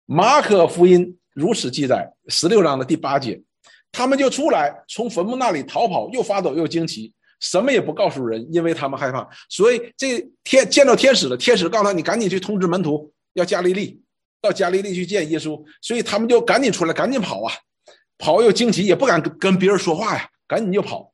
[0.07, 3.41] 马可福音如此记载：十六章的第八节，
[3.91, 9.29] 他们就出来，从坟墓那里逃跑，又发抖又惊奇，什么也不告诉人，因为他们害怕。
[9.49, 14.03] 所以这天见到天使了，天使告诉他：“你赶紧去通知门徒，要加利利，
[14.41, 17.53] 到加利利去见耶稣。”所以他们就赶紧出来，赶紧跑啊，
[18.17, 21.12] 跑又惊奇，也不敢跟跟别人说话呀，赶紧就跑。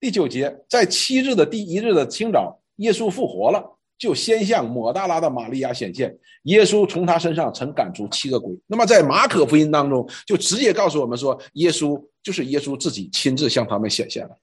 [0.00, 6.18] 第九节，在七日的第一日的清早，耶稣复活了，就先向抹大拉的玛利亚显现。
[6.44, 8.58] 耶稣从他身上曾赶出七个鬼。
[8.66, 14.36] 那么在马可福音当中，就直接告诉我们说，耶稣就是耶稣自己亲自向他们显现了。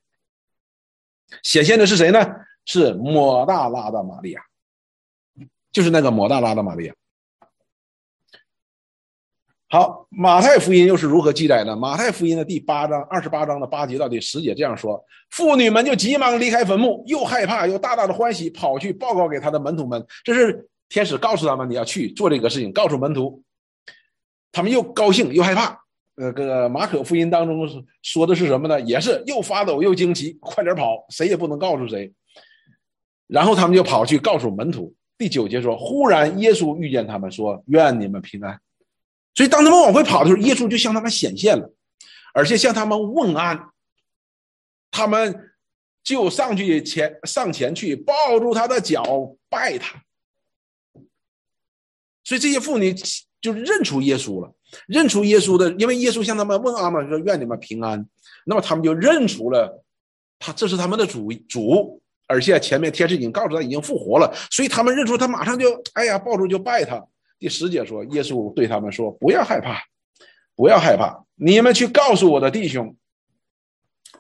[1.42, 2.20] 显现的是谁呢？
[2.66, 4.42] 是抹大拉的玛利亚，
[5.72, 6.94] 就是那个抹大拉的玛利亚。
[9.70, 11.76] 好，马太福音又是如何记载的？
[11.76, 20.06] 马太福音的第八章二十八章的八节到第十节这样说：妇女们就急忙离开坟墓，又害怕又大大的欢喜，跑去报告给他的门徒们。
[20.24, 23.44] 这是天使告诉他们你要去做这个事情，告诉门徒。
[24.54, 25.78] 他们又高兴又害怕。
[26.16, 27.68] 呃，个马可福音当中
[28.02, 28.80] 说的是什么呢？
[28.80, 32.10] 也是又发抖又惊奇，快点跑，谁也不能告诉谁。
[33.28, 34.96] 然后他们就跑去告诉门徒。
[35.18, 38.58] 第九节说：忽然耶稣遇见他们，说：愿你们平安。
[39.38, 41.72] 所以，当他们往回跑的时候，耶稣就向他们显现了，
[42.34, 43.70] 而且向他们问安。
[44.90, 45.52] 他们
[46.04, 49.04] 就上去前上前去抱住他的脚，
[49.48, 50.02] 拜他。
[52.24, 52.96] 所以这些妇女
[53.40, 54.52] 就认出耶稣了，
[54.88, 58.04] 认出耶稣的，因为耶稣向他们问安嘛，说愿你们平安。
[58.46, 59.84] 那么他们就认出了
[60.40, 67.06] 他，这是他们的主主，而且前面天使已经告诉他已经复活了，所以他们认出他，马上就哎呀抱住就拜他。
[67.40, 69.84] 第十节说，耶稣对他们说：“不要害怕，
[70.56, 72.96] 不要害怕，你们去告诉我的弟兄，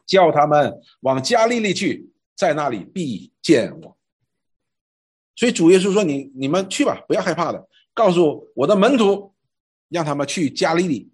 [0.05, 3.97] 叫他们往加利利去，在那里必见我。”
[5.35, 9.33] 所以主耶稣说：“你你们去吧，不要害怕的，告诉我的门徒，
[9.89, 11.11] 让他们去加利利。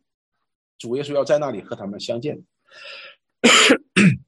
[0.77, 2.43] 主耶稣要在那里和他们相见。”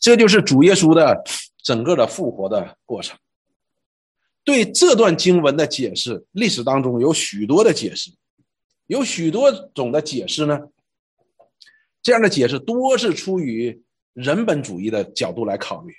[0.00, 1.22] 这就是主耶稣的
[1.62, 3.18] 整个的复活的过程。
[4.44, 8.10] 对这段经文的解释，历史当中有许多的解释，
[8.86, 10.58] 有许多种的解释呢。
[12.02, 13.82] 这样的解释多是出于
[14.14, 15.94] 人本主义的角度来考虑，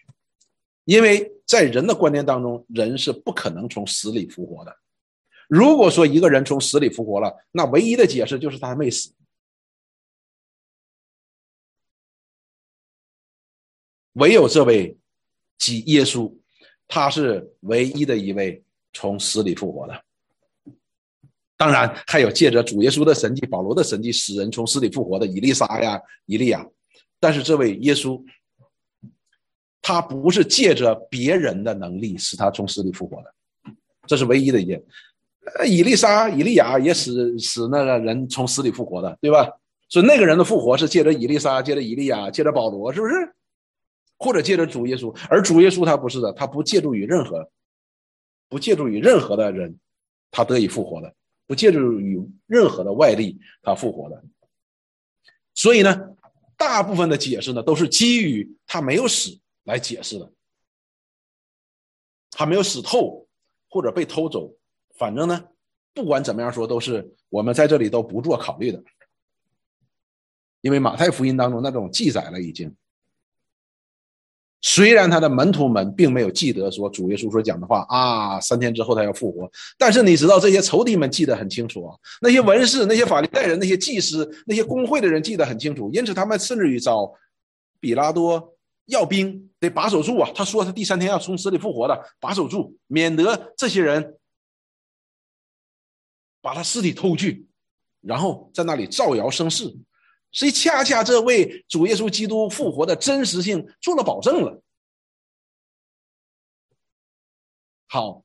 [0.86, 4.75] 因为在人的观念当中，人是不可能从死里复活的。
[5.47, 9.13] 如果说一个人从死里复活了，那唯一的解释就是他还没死。
[14.13, 14.97] 唯有这位
[15.58, 16.36] 即耶稣，
[16.93, 20.04] 他是唯一的一位从死里复活的。
[21.56, 26.67] 当然，还有借着主耶稣的神迹、保罗的神迹，使人从死里复活的以利沙呀、以利亚。
[27.17, 28.21] 但是这位耶稣，
[29.82, 33.34] 他不是借着别人的能力使他从死里复活的，
[34.06, 34.84] 这是唯一的一件。
[35.58, 39.49] 呃，以利沙、以利亚也使使那个人从死里复活的，对吧？
[39.88, 43.13] 所以那个人的复活是借着以利沙、借着以利亚、借着保罗，是不是？
[44.21, 45.12] 或者借着主耶稣？
[45.27, 47.49] 而主耶稣他不是的，他不借助于任何，
[48.47, 49.79] 不借助于任何的人，
[50.29, 51.15] 他得以复活的。
[51.47, 54.23] 不借助于任何的外力，他复活的。
[55.55, 56.15] 所以呢，
[56.55, 60.31] 大部分的解释呢，都是基于他没有死来解释的。
[62.29, 63.27] 他没有死透，
[63.69, 64.55] 或者被偷走，
[64.97, 65.43] 反正呢，
[65.95, 68.81] 不管怎么样说，都是我们在这里都不做考虑的，
[70.62, 72.73] 因为马太福音当中那种记载了已经。
[74.63, 87.12] 虽然他的门徒们并没有记得说主耶稣所讲的话啊，三天之后他要复活，但是你知道这些仇敌们记得很清楚啊，那些文士、那些法利赛人、那些祭司、那些工会的人记得很清楚，因此他们甚至于找
[87.80, 88.54] 比拉多
[88.86, 90.30] 要兵，得把守住啊。
[90.36, 94.15] 他说他第三天要从死里复活的，把守住，免得这些人
[96.39, 97.47] 把他尸体偷去，
[98.02, 99.76] 然后在那里造谣生事。
[100.32, 104.62] 所以，恰恰这为主耶稣基督复活的真实性做了保证了。
[107.88, 108.24] 好，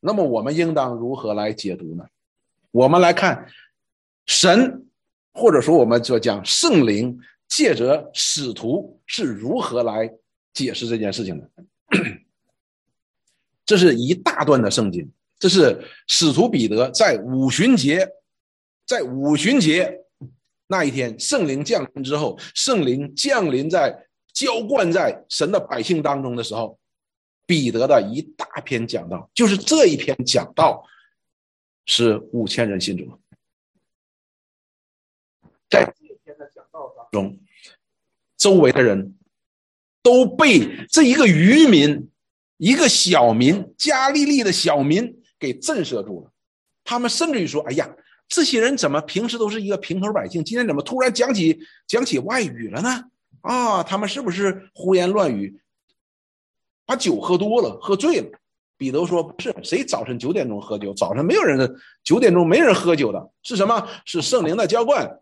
[0.00, 2.04] 那么我们应当如何来解读呢？
[2.72, 3.46] 我们来看
[4.26, 4.88] 神，
[5.32, 10.12] 或者说我们就讲圣灵，借着使徒是如何来
[10.52, 11.50] 解释这件事情的。
[13.64, 18.08] 这是一大段的圣经，这是使徒彼得在五旬节，
[18.84, 20.02] 在五旬节。
[20.68, 26.78] 那一天，圣灵降临之后，圣灵降临在浇灌在神的百姓当中的时候，
[27.46, 30.84] 彼得的一大篇讲道，就是这一篇讲道，
[31.84, 33.20] 是五千人信主。
[35.70, 37.38] 在这一篇的讲道当中，
[38.36, 39.16] 周围的人
[40.02, 42.10] 都被这一个渔民、
[42.56, 46.32] 一个小民、加利利的小民给震慑住了。
[46.82, 47.88] 他们甚至于说：“哎呀！”
[48.28, 53.04] 这些人怎么平时都是一个平头百姓，今天怎么突然讲起讲起外语了呢？
[53.42, 55.60] 啊，他们是不是胡言乱语，
[56.84, 58.28] 把酒喝多了，喝醉了？
[58.78, 60.92] 彼得说：“不是，谁早晨九点钟喝酒？
[60.92, 63.88] 早晨没有人九点钟没人喝酒的，是什么？
[64.04, 65.18] 是圣灵的浇灌。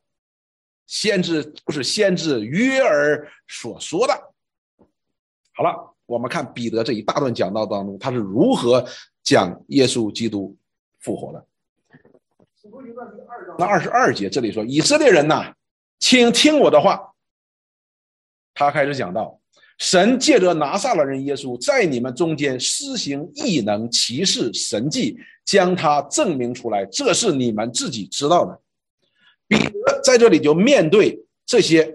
[0.87, 4.14] 先知不是先知约尔所说的。
[5.53, 8.85] 好了，我们看彼得这一大段讲道当中，他是如何
[9.23, 10.57] 讲耶稣基督
[10.99, 11.47] 复活的。”
[13.59, 15.53] 那二十二节这里说：“以色列人呐，
[15.98, 17.12] 请听我的话。”
[18.55, 19.40] 他开始讲到，
[19.79, 28.61] 神借着拿撒勒人耶稣在你们中间施行异能、奇事、神迹，将他证明出来，这是你们自己知道的。
[29.46, 31.94] 彼得在这里就面对这些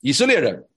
[0.00, 0.68] 以色列人。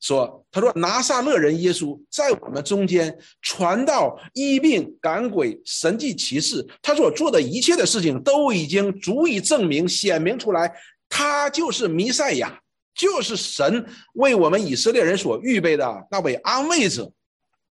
[0.00, 10.74] 说，他说拿撒勒人耶稣在我们中间传道、医病、赶鬼、神迹奇事，他所做的一切的事情都已经足以证明、显明出来，
[11.08, 12.58] 他就是弥赛亚，
[12.94, 13.84] 就是神
[14.14, 17.12] 为我们以色列人所预备的那位安慰者，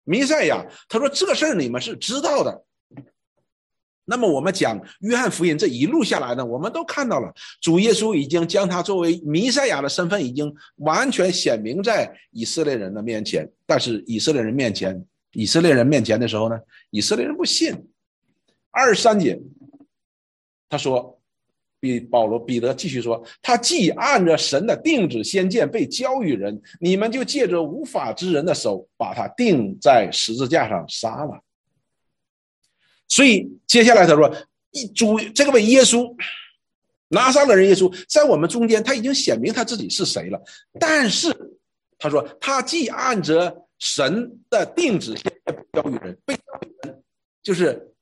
[0.05, 0.65] 弥赛亚。
[0.89, 2.63] 他说这事儿你们是知道的。
[4.09, 13.47] 那么我们讲约翰福音这一路下来呢，我们都看到了主耶稣已经将他作为弥赛亚的身份已经完全显明在以色列人的面前。
[13.67, 16.57] 但是以色列人面前，以色列人面前的时候呢，
[16.91, 17.75] 以色列人不信。
[18.71, 19.41] 二十三节，
[20.69, 21.19] 他说，
[21.81, 31.41] 比保罗彼得继续说，他既按着神的定旨先见被交与人，你们就借着无法之人的手把他钉在十字架上杀了。
[33.09, 34.35] 所以接下来他说
[34.73, 36.13] ：“一主这个位耶稣，
[37.09, 40.43] 拿撒勒人耶稣在我们中间，他已经显明他自己是谁了。
[40.81, 41.33] 但是
[41.99, 45.15] 他说，他既按着神的定旨
[45.73, 47.03] 交与人，被交与人，
[47.45, 47.95] 就是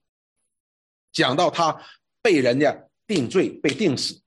[1.12, 1.78] 讲到他
[2.22, 2.74] 被人家
[3.06, 4.18] 定罪、被定死。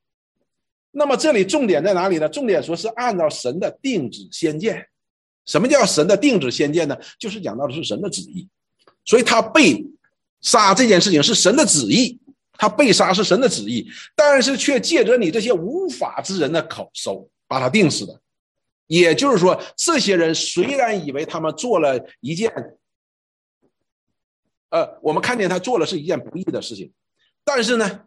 [0.91, 2.29] 那么这里重点在哪里呢？
[2.29, 4.87] 重点说是按照神的定旨先见。
[5.47, 6.95] 什么叫神的定旨先见呢？
[7.17, 8.47] 就是讲到的是神的旨意。
[9.03, 9.83] 所以他被。”
[10.47, 12.17] 杀这件事情是神的旨意，
[12.53, 13.85] 他被杀是神的旨意，
[14.15, 18.21] 但是却借着你这些无法之人的口手把他定死的。
[18.85, 22.49] 也就是说，这些人虽然以为他们做了一件
[24.69, 26.93] 呃，我们看见他做了是一件不义的事情，
[27.43, 28.05] 但是呢，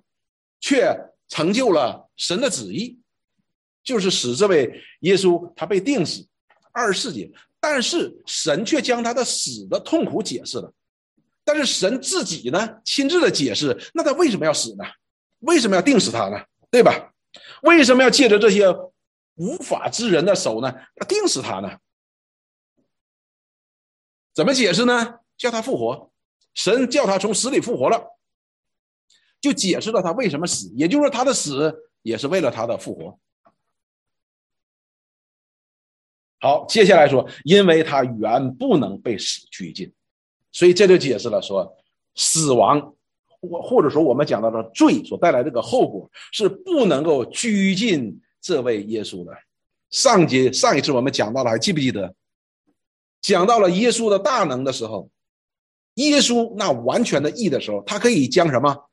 [0.60, 2.98] 却成就了神的旨意，
[3.84, 6.26] 就是使这位耶稣他被钉死。
[6.72, 7.30] 二十四节，
[7.60, 10.72] 但是神却将他的死的痛苦解释了。
[11.44, 14.84] 但是神自己呢，亲自的解释，那他为什么要死呢？
[15.40, 16.44] 为什么要钉死他呢？
[16.70, 17.12] 对吧？
[17.62, 18.66] 为什么要借着这些
[19.34, 21.78] 无法之人的手呢，要钉死他呢？
[24.34, 25.20] 怎么解释呢？
[25.36, 26.12] 叫他复活，
[26.54, 28.18] 神叫他从死里复活了，
[29.40, 33.18] 就解释了他为什么死，也就是说他的死也是为了他的复活。
[36.40, 39.92] 好，接下来说，因为他原不能被死拘禁。
[40.52, 41.76] 所以这就解释了说，
[42.14, 42.94] 死亡
[43.40, 49.32] 或或者说我们讲到的罪所带来这个后果是不能够拘禁这位耶稣的。
[49.90, 52.14] 上节上一次我们讲到了，还记不记得？
[53.20, 55.10] 讲到了耶稣的大能的时候，
[55.94, 58.90] 耶稣那完全的义的时候，他可以将什么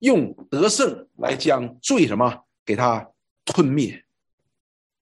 [0.00, 3.10] 用得胜来将罪什么给他
[3.44, 4.04] 吞灭，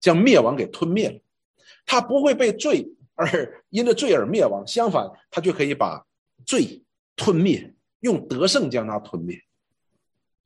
[0.00, 1.18] 将灭亡给吞灭了，
[1.84, 2.88] 他不会被罪。
[3.20, 6.06] 而因着罪而灭亡，相反，他就可以把
[6.46, 6.82] 罪
[7.14, 9.38] 吞灭，用得胜将它吞灭。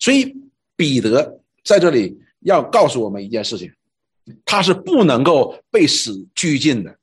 [0.01, 0.37] 所以
[0.75, 3.73] 彼得在这里要告诉我们一件事情，
[4.45, 6.99] 他是不能够被死拘禁的。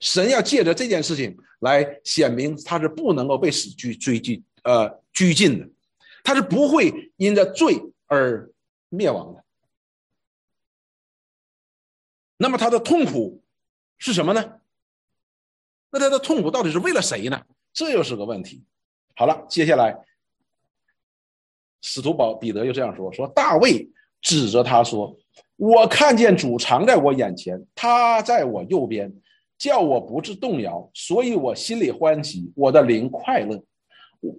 [0.00, 5.68] 神要借着这件事情来显明他是不能够被死拘追拘呃拘禁的，
[6.24, 8.50] 他是不会因着罪而
[8.88, 9.44] 灭亡的。
[12.38, 13.42] 那么他的痛苦
[13.98, 14.59] 是什么呢？
[15.92, 17.40] 那他的痛苦到底是为了谁呢？
[17.72, 18.62] 这又是个问题。
[19.16, 19.96] 好了，接下来，
[21.82, 23.88] 使徒保彼得又这样说：“说大卫
[24.20, 25.16] 指着他说，
[25.56, 29.12] 我看见主藏在我眼前，他在我右边，
[29.58, 33.62] 叫我不致动摇，所以我心里欢喜，我的灵快乐，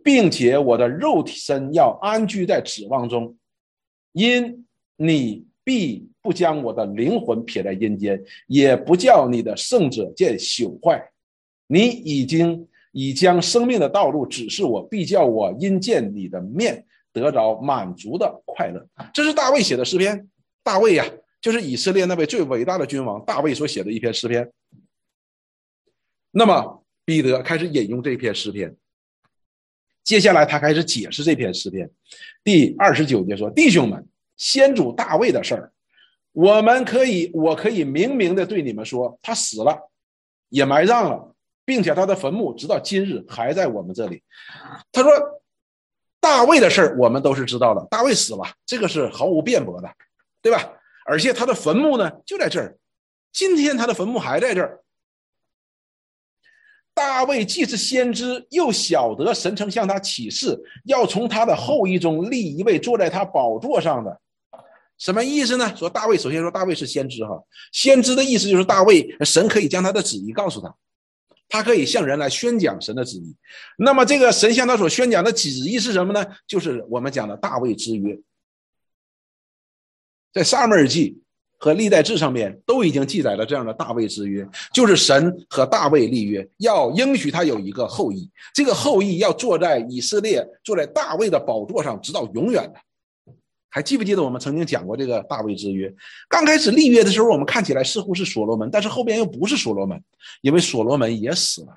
[0.03, 3.37] 并且我的肉体身要安居在指望中，
[4.13, 11.07] 因你必不将我的灵魂撇在阴间，也不叫你的圣者见朽坏。”
[11.71, 18.85] 你已经已将生命的道路指示我，必叫我因见你的面得着满足的快乐。
[19.13, 20.27] 这是大卫写的诗篇。
[20.63, 21.05] 大卫呀，
[21.39, 24.51] 就是以色列那位最伟大的君王大卫所写的一篇诗篇。
[26.31, 28.75] 那么彼得开始引用这篇诗篇，
[30.03, 31.89] 接下来他开始解释这篇诗篇。
[32.43, 34.05] 第二十九节说：“弟兄们，
[34.35, 35.71] 先祖大卫的事儿，
[36.33, 39.89] 我们可以，我可以明明的对你们说，他死了，
[40.49, 41.29] 也埋葬了。”
[41.65, 44.21] 并且他的坟墓直到今日还在我们这里。
[44.91, 45.11] 他说
[46.19, 49.89] ：“大卫的事儿我们都是知道的，大卫死了，这个是毫无辩驳的，
[50.41, 50.73] 对吧？
[51.05, 52.77] 而且他的坟墓呢就在这儿，
[53.33, 54.83] 今天他的坟墓还在这儿。
[56.93, 64.19] 大卫既是先知，又晓得神曾向他启示，要从他的后裔中立一位坐在他宝座上的，
[64.97, 65.75] 什么意思呢？
[65.75, 67.41] 说大卫首先说大卫是先知哈，
[67.71, 70.75] 先知的意思就是大卫神可以将他的旨意告诉他。”
[71.51, 73.35] 他可以向人来宣讲神的旨意，
[73.77, 76.25] 那么这个神向他所宣讲的旨意是什么呢？
[76.47, 78.17] 就是我们讲的大卫之约，
[80.33, 81.21] 在撒母耳记
[81.57, 92.79] 和历代志上面都已经记载了这样的大卫之约，就是神和大卫立约，要应许他有一个后裔，这个后裔要坐在以色列，坐在大卫的宝座上，直到永远的。
[93.73, 95.91] 还记不记得我们曾经讲过这个大卫之约？
[96.27, 100.03] 刚开始立约的时候，我们看起来似乎是所罗门，但是后边又不是所罗门，
[100.41, 101.73] 因为所罗门也死了。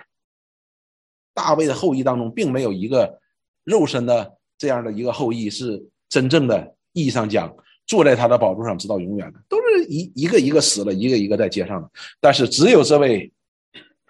[1.33, 3.21] 大卫的后裔当中，并没有一个
[3.63, 7.55] 肉身的这样的一个后裔是真正的意义上讲
[7.87, 11.89] 坐在他的宝座上直到永远的，都是一一个一个死了，一个一个在街上的。
[12.21, 13.33] 但是只有这位，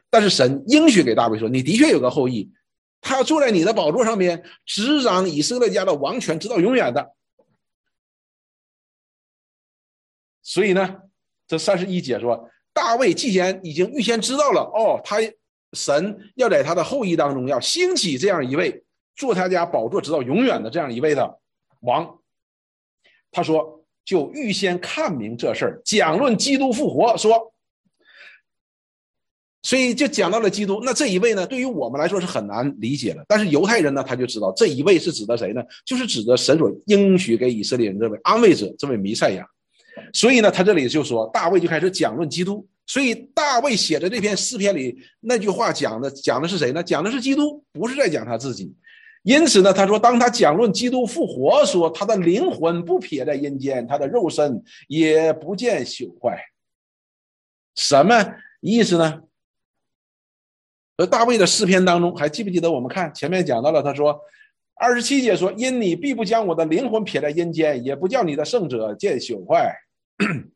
[0.08, 2.50] 但是神应许给大卫说：“你的确有个后裔，
[3.02, 7.12] 他要坐在你的宝座上面，执掌以色列家的王权，直到永远的。”
[10.44, 10.96] 所以呢，
[11.48, 15.16] 这三十一节说，大卫既然已经预先知道了，哦，他
[15.72, 18.84] 神要在他的后裔当中要兴起这样一位
[19.16, 21.40] 坐他家宝座直到永远的这样一位的
[21.80, 22.18] 王，
[23.30, 27.54] 他说就预先看明这事儿，讲论基督复活，说，
[29.62, 30.82] 所以就讲到了基督。
[30.84, 35.62] 那这一位呢，对于我们来说是很难理解的，但是犹太人呢，他就知道这一位是指的谁呢？
[35.86, 39.48] 就是指的神所应许给以色列人这位安慰者，这位弥赛亚。
[40.12, 42.66] 所以呢，他这里就说大卫就开始讲论基督。
[42.86, 46.82] 所以大卫写的这篇诗篇里那句话讲的讲的是谁呢？
[46.82, 48.74] 讲的是基督，不是在讲他自己。
[49.22, 56.38] 因此呢，他说，当他讲论基督复活，说他的灵魂不撇在阴间，他的肉身也不见朽坏。
[57.74, 59.22] 什么意思呢？
[60.98, 63.82] 而大卫的诗篇当中，还记不记得我们看前面讲到了？
[63.82, 64.20] 他说，
[64.76, 69.72] 二十七节说：“因你必不将我的灵魂撇在阴间，也不叫你的圣者见朽坏。”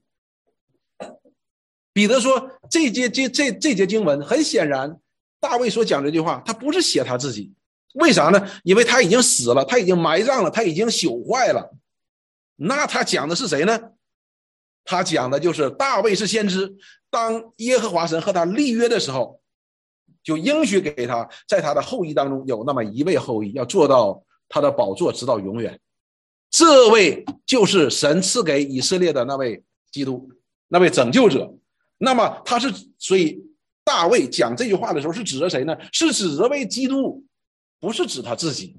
[1.95, 4.99] 彼得说：“这节这这这节经文，很显然，
[5.41, 7.53] 大卫所讲这句话，他不是写他自己，
[7.95, 8.45] 为啥呢？
[8.65, 11.77] 因为他已经死了，他已经埋葬了，他已经朽坏了。
[12.57, 13.93] 那他讲的是谁呢？
[14.85, 16.77] 他讲的就是大卫是先知，
[17.09, 19.41] 当耶和华神和他立约的时候。”
[20.29, 25.81] 就应许给他，在他的后裔当中有那么一位后裔，要做到他的宝座直到永远。
[26.51, 30.29] 这位就是神赐给以色列的那位基督，
[30.69, 31.51] 那位拯救者。
[31.97, 33.43] 那么他是，所以
[33.83, 35.75] 大卫讲这句话的时候是指着谁呢？
[35.95, 37.25] 是指着位基督，
[37.81, 38.77] 不是指他自己。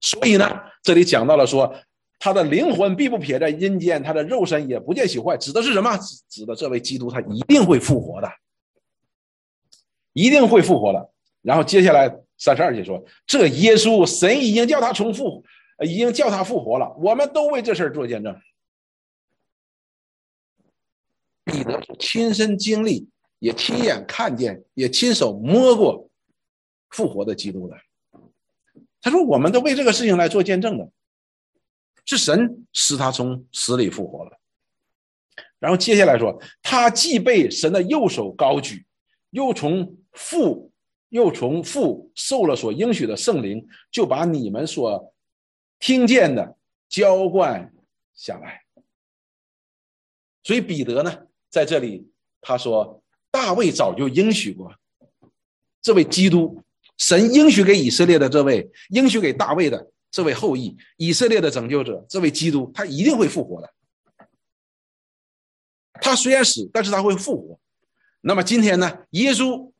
[0.00, 0.44] 所以呢，
[0.82, 1.72] 这里讲到了说，
[2.18, 5.96] 他的灵魂必不撇在阴间，他的肉身也不见朽坏，指的是什么？
[6.28, 8.28] 指的这位基督，他一定会复活的。
[10.18, 11.12] 一定会复活了。
[11.42, 15.44] 然后接下来三十二节说：“这耶稣，神已经叫他重复，
[15.86, 16.92] 已经叫他复活了。
[16.98, 18.36] 我们都为这事儿做见证。”
[21.44, 23.08] 彼得亲身经历，
[23.38, 26.10] 也亲眼看见，也亲手摸过
[26.90, 27.76] 复活的基督的。
[29.00, 30.90] 他说：“我们都为这个事情来做见证的，
[32.04, 34.32] 是神使他从死里复活了。”
[35.60, 38.84] 然后接下来说：“他既被神的右手高举，
[39.38, 40.72] 又从。”父
[41.10, 45.14] 又从父受了所应许的圣灵，就把你们所
[45.78, 46.56] 听见的
[46.88, 47.72] 浇灌
[48.14, 48.64] 下来。
[50.42, 52.10] 所以彼得呢，在这里
[52.40, 54.74] 他说，大卫早就应许过，
[55.80, 56.60] 这位基督，
[56.96, 63.72] 神应许给以色列的这位，应许给大卫的这位后裔，以色列的拯救者，这位基督，他一定会复活的。
[66.00, 67.60] 他虽然死，但是他会复活。
[68.20, 69.70] 那么今天呢，耶稣。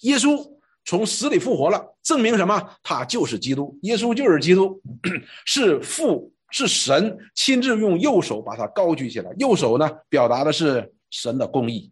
[0.00, 0.38] 耶稣
[0.84, 2.62] 从死里复活了，证明什么？
[2.82, 3.76] 他就是基督。
[3.80, 4.78] 耶稣就是基督，
[5.46, 9.32] 是父是神亲自用右手把他高举起来。
[9.38, 11.90] 右手呢，表达的是神的公义。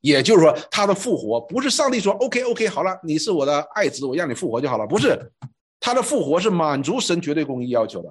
[0.00, 4.86] 也就是说，他的复活不是上帝说 “OK OK 好了，你是我的爱子，我让你复活就好了”。
[4.88, 5.30] 不是，
[5.78, 8.10] 他的复活是满足神绝对公义要求的，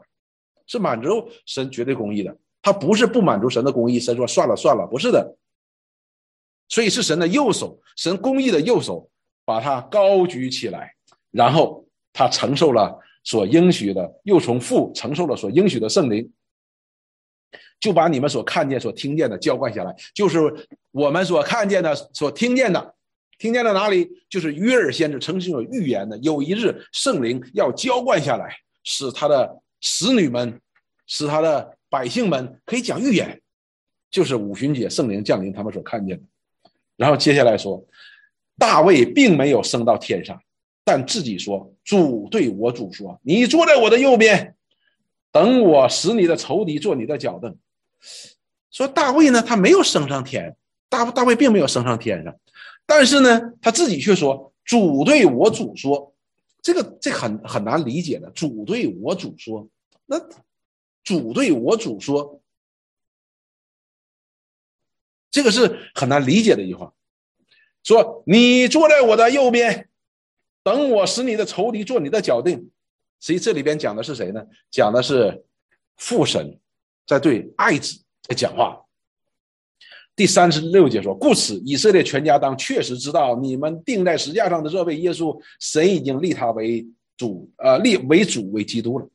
[0.68, 2.38] 是满足神绝对公义的。
[2.62, 5.36] 他不是不满足神的公义，神说算了算了，不是的。
[6.70, 9.10] 所以是神的右手，神公义的右手，
[9.46, 10.94] 把他高举起来，
[11.32, 16.32] 然后他承受了所应许的，又从父承受了所应许的圣灵，
[17.80, 20.40] 就把你们所看见、所听见的浇灌下来，就是
[20.92, 22.96] 我们所看见的、所听见的，
[23.38, 24.10] 听见的哪里？
[24.30, 28.54] 就是约尔先知曾经有预言的，有一日圣灵要浇灌下来，
[28.84, 30.60] 使他的使女们，
[31.06, 33.42] 使他的百姓们可以讲预言，
[34.10, 36.24] 就是五旬节圣灵降临，他们所看见的。
[36.98, 37.86] 然后接下来说，
[38.58, 40.42] 大卫并没有升到天上，
[40.84, 44.56] 但自己说：“主对我主说，你坐在我的右边，
[45.32, 47.56] 等我使你的仇敌做你的脚凳。”
[48.72, 50.56] 说大卫呢，他没有升上天，
[50.90, 52.36] 大大卫并没有升上天上，
[52.88, 56.12] 但是呢，他自己却说：“主对我主说，
[56.64, 58.32] 这个这很很难理解的。
[58.32, 59.68] 主对我主说，
[60.08, 60.20] 那
[61.04, 62.42] 主对我主说。”
[65.30, 66.94] 这个是很难理解的一句话，
[67.84, 69.88] 说你坐在我的右边，
[70.64, 72.70] 等我使你的仇敌做你的脚凳。
[73.20, 74.44] 实际这里边讲的是谁呢？
[74.72, 75.44] 讲的是
[75.96, 76.60] 父神
[77.06, 78.84] 在对爱子在讲话。
[80.16, 89.08] 第三十六节说：“故此，以色列全家当确实知道，你们钉在石架上的这位耶稣，神已经立他为主，呃，立为主为基督了。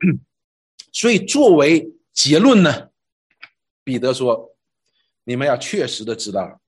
[0.92, 2.88] 所以，作为结论呢，
[3.82, 4.52] 彼得说。”
[5.28, 6.60] 你们要确实的知道，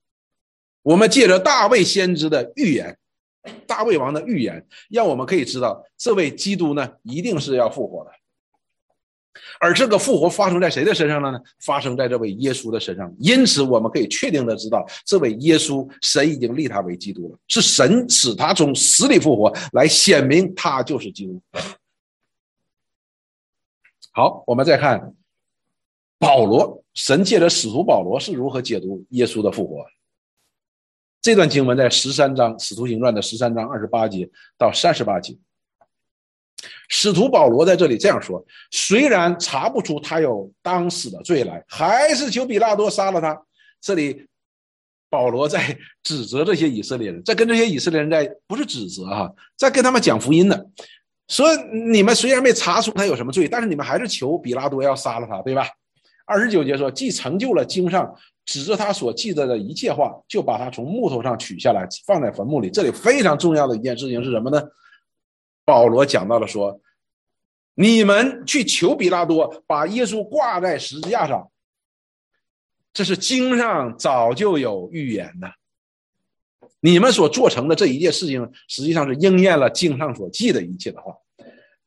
[0.81, 2.97] 我们借着大卫先知的预言，
[3.65, 8.11] 大卫王的预言，让我们可以知道，这位基督呢，一定是要复活的。
[9.61, 11.39] 而这个复活发生在谁的身上了呢？
[11.61, 13.09] 发生在这位耶稣的身上。
[13.19, 21.41] 因此，我们可以确定的知道，这位耶稣，神已经立他为基督了，是神使他从死里复活，来显明他就是基督。
[24.11, 25.15] 好，我们再看。
[26.19, 29.85] 保罗，神借着使徒保罗是如何解读耶稣的复活？
[31.21, 35.37] 这段经文在十三章《使徒行传》的十三章二十八节到三十八节。
[36.89, 43.41] 使徒保罗在这里这样说：虽然查不出他有当死的罪来，还是求比拉多杀了他。
[43.79, 44.27] 这里
[45.09, 50.69] 保罗在指责这些以色列人，在跟这些以色列人在不是指责哈，在跟他们讲福音的，
[51.29, 51.47] 说
[51.91, 55.65] 你们虽然没查出他有什么罪，但是你们还是求比拉多要杀了他，对吧？
[56.29, 58.15] 二十九节说，既成就了经上
[58.45, 62.69] 指着他所记得的一切话，就把他从木头上取下来，放在坟墓里。
[62.69, 64.61] 这里非常重要的一件事情是什么呢？
[65.65, 66.79] 保罗讲到了说
[67.73, 71.49] ：“你们去求比拉多，把耶稣挂在十字架上。”
[72.93, 75.51] 这是经上早就有预言的。
[76.79, 81.15] 你们所做成的这一件事情，实际上是应验了经上所记的一切的话。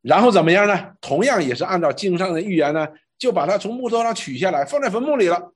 [0.01, 0.93] 然后怎么样呢？
[1.01, 2.89] 同样也是按照经上的预言呢，
[3.23, 5.55] 就把他从木头上取下来，放在坟墓里了。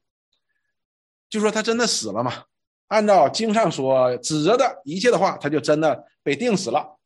[1.28, 2.44] 就说他真的死了嘛？
[2.86, 6.96] 按照经上所指着的一切的话，他就真的被钉死了。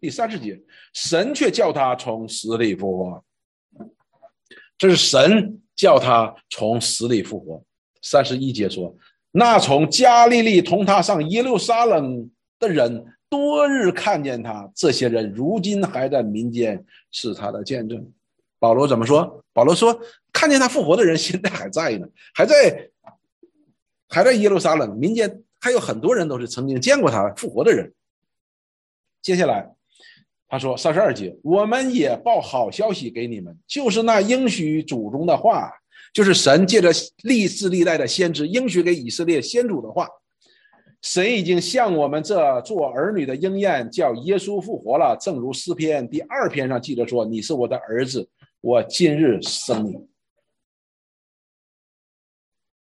[0.00, 0.58] 第三十节，
[0.94, 3.22] 神却叫他从死里复活。
[4.78, 7.62] 这是神叫他从死里复活。
[8.00, 8.96] 三十一节说，
[9.32, 18.10] 那从加利利同他上耶路撒冷的人，多日看见他，这些人如今还在民间，是他的见证。
[18.60, 19.42] 保罗怎么说？
[19.52, 20.00] 保罗说，
[20.32, 22.88] 看见他复活的人现在还在呢，还在。
[24.12, 27.94] 还在耶路撒冷民间，还有很多人都是曾经见过他复活的人。
[29.22, 29.70] 接下来，
[30.48, 35.70] 他说三十二节，我们也报好消息给你们，就是那应许祖宗的话，
[36.12, 36.90] 就是神借着
[37.22, 40.08] 历世历代的先知应许给以色列先祖的话。
[41.02, 48.28] 神已经向我们这做儿女的应验，叫耶稣复活了，正如诗篇第二篇上记着说：“你是我的儿子，
[48.60, 50.08] 我今日生你。”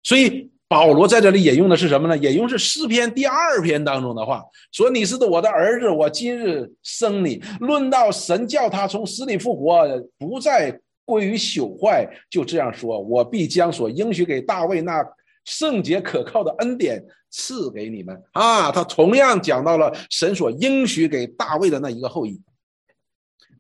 [0.04, 0.52] 所以。
[0.70, 2.18] 保罗在这里引用的是什么呢？
[2.18, 15.02] 引用是诗篇第二篇当中的话，说：“你是我的儿子，我今日生你。”论到神叫他从死里复活，不再归于朽坏，就这样说：“我必将所应许给大卫那
[15.46, 22.42] 圣洁可靠的恩典赐给你们。”啊，他同样讲到了神所应许给大卫的那一个后裔，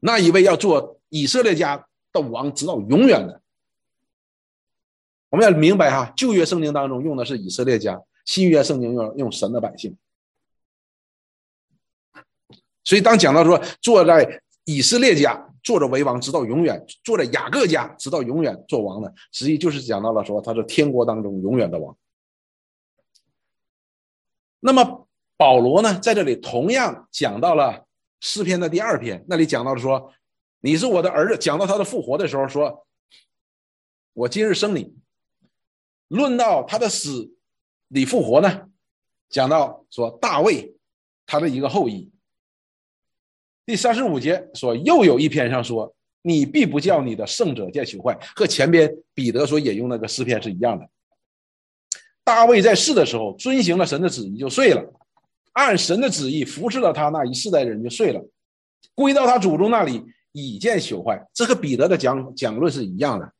[0.01, 1.87] 那一位要做以色列家
[2.21, 3.41] 的王，直到永远的。
[5.29, 9.97] 我们要明白哈，旧约圣经当中用的是以色列家，新约圣经用用神的百姓。
[12.83, 21.97] 所以当讲到说坐在以色列家坐着为王直到永远，坐在雅各家直到永远做王的，实际就是讲到了说他是天国当中永远的王。
[24.61, 27.85] 那么保罗呢，在这里同样讲到了
[28.21, 30.13] 诗篇的第二篇，那里讲到了说
[30.59, 32.85] 你是我的儿子，讲到他的复活的时候说，
[34.13, 34.95] 我今日生你。
[36.07, 37.35] 论到他的死
[37.89, 38.69] 你复活呢，
[39.29, 40.75] 讲到说大卫
[41.25, 42.09] 他的一个后裔。
[43.65, 50.89] 第三十五节说又有一篇上说你必不叫你的圣者见朽坏，和前边彼得所引用那个诗篇是一样的。
[52.23, 54.93] 大卫在世的时候遵行了神的旨意就睡了，
[55.51, 58.25] 按神的旨意服侍了他那一世代人就睡了，
[58.95, 60.03] 归到他祖宗那里
[60.45, 61.27] 已见朽坏。
[61.33, 63.33] 这和彼得的讲讲论是一样的，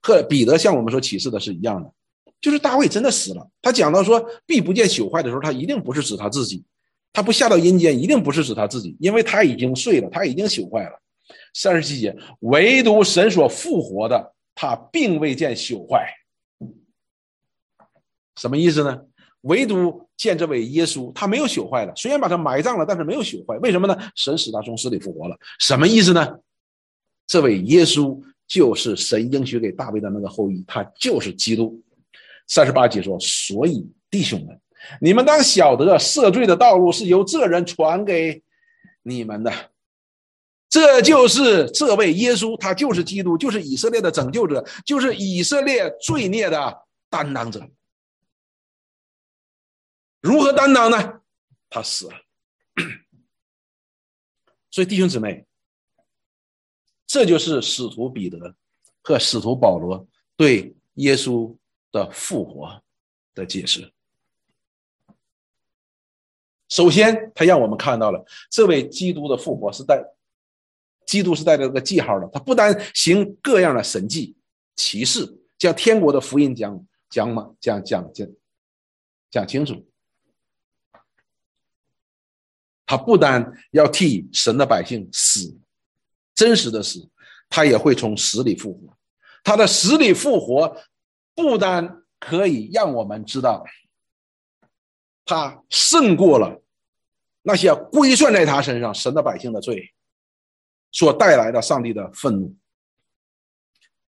[0.00, 1.92] 和彼得向我们所启示的是一样的。
[2.40, 3.48] 就是大卫真的死了。
[3.62, 6.64] 他讲到说必不见朽坏的时候，他一定不是指他自己，
[7.12, 11.00] 他不下到阴间，一定不是指他自己，因为他已经睡了，他已经朽坏了。
[11.54, 16.06] 三十七节，唯独神所复活的，他并未见朽坏。
[18.36, 19.00] 什么意思呢？
[19.42, 21.92] 唯独见这位耶稣，他没有朽坏了。
[21.96, 23.56] 虽然把他埋葬了，但是没有朽坏。
[23.58, 23.96] 为什么呢？
[24.14, 25.36] 神使他从死里复活了。
[25.58, 26.38] 什么意思呢？
[27.26, 31.82] 这位耶稣就是神应许给大卫的那个后裔，他就是基督。
[32.48, 34.60] 三十八节说：“所以弟兄们，
[35.00, 38.42] 你们当晓得赦罪的道路是由这人传给
[39.02, 39.52] 你们的，
[40.68, 47.66] 这就是这位耶稣，他就是基督，就是以色列的拯救者，就是以色列罪孽的担当者。
[50.22, 51.20] 如何担当呢？
[51.68, 52.14] 他死了。
[54.70, 55.44] 所以弟兄姊妹，
[57.06, 58.54] 这就是使徒彼得
[59.02, 61.54] 和使徒保罗对耶稣。”
[61.92, 62.82] 的复活
[63.34, 63.92] 的解释。
[66.70, 70.02] 首先，他让我们看到了这位基督的复活是带
[71.04, 72.26] 基督是带着这个记号的。
[72.32, 74.34] 他不单行各样的神迹
[74.74, 78.26] 奇事，将天国的福音讲讲嘛，讲讲讲
[79.30, 79.86] 讲清楚。
[82.92, 85.58] 他不单要替神的百姓死，
[86.34, 87.08] 真实的死，
[87.48, 88.94] 他也会从死里复活。
[89.42, 90.76] 他的死里复活。
[91.34, 93.64] 不单可以让我们知道，
[95.24, 96.62] 他胜过了
[97.40, 99.94] 那些归算在他身上神的百姓的罪
[100.90, 102.54] 所带来的上帝的愤怒，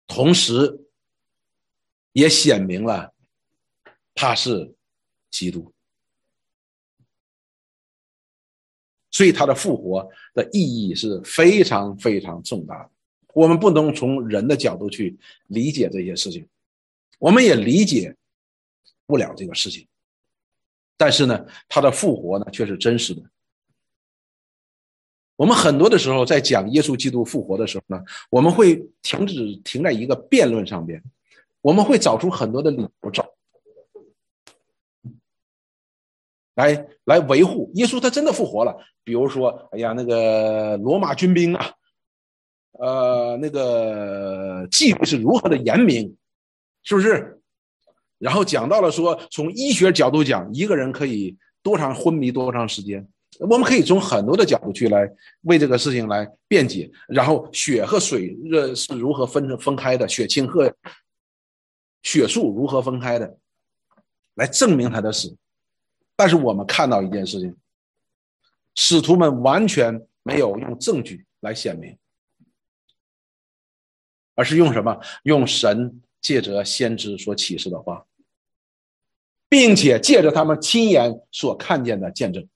[0.07, 0.87] 同时
[2.12, 3.12] 也显明了
[4.14, 4.76] 他是
[5.33, 5.74] 基督，
[9.19, 12.91] 所以他的复活的意义是非常非常重大的。
[13.35, 16.47] 我们不能从人的角度去理解这些事情。
[17.19, 18.14] 我们也理解
[19.07, 19.85] 不了这个事情。
[20.97, 23.21] 但是呢，他的复活呢却是真实的。
[25.35, 28.01] 我们很多的时候在讲耶稣基督复活的时候呢，
[28.31, 31.03] 我们会停止停在一个辩论上边，
[31.61, 33.29] 我们会找出很多的理由找，
[36.59, 38.77] 来来维护耶稣他真的复活了。
[39.05, 41.71] 比如说，哎呀，那个罗马军兵啊，
[42.73, 46.17] 呃，那个纪律是如何的严明，
[46.83, 47.41] 是不是？
[48.19, 53.07] 然后讲到了说，从医学角度讲，一个人可以多长昏迷多长时间。
[53.39, 55.09] 我们可以从很多的角度去来
[55.43, 60.75] 为这个事情来辩解，然后血和水热是如何分分开的，血清和
[62.03, 63.39] 血素如何分开的，
[64.35, 65.37] 来证明他的死。
[66.21, 67.57] 但是我们看到一件事情，
[68.75, 71.97] 使徒们完全没有用证据来显明，
[74.35, 75.01] 而是用什么？
[75.23, 78.05] 用神借着先知所启示的话，
[79.49, 82.49] 并且借着他们亲眼所看见的见证。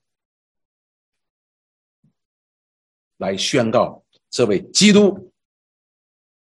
[3.15, 5.31] 来宣告这位基督，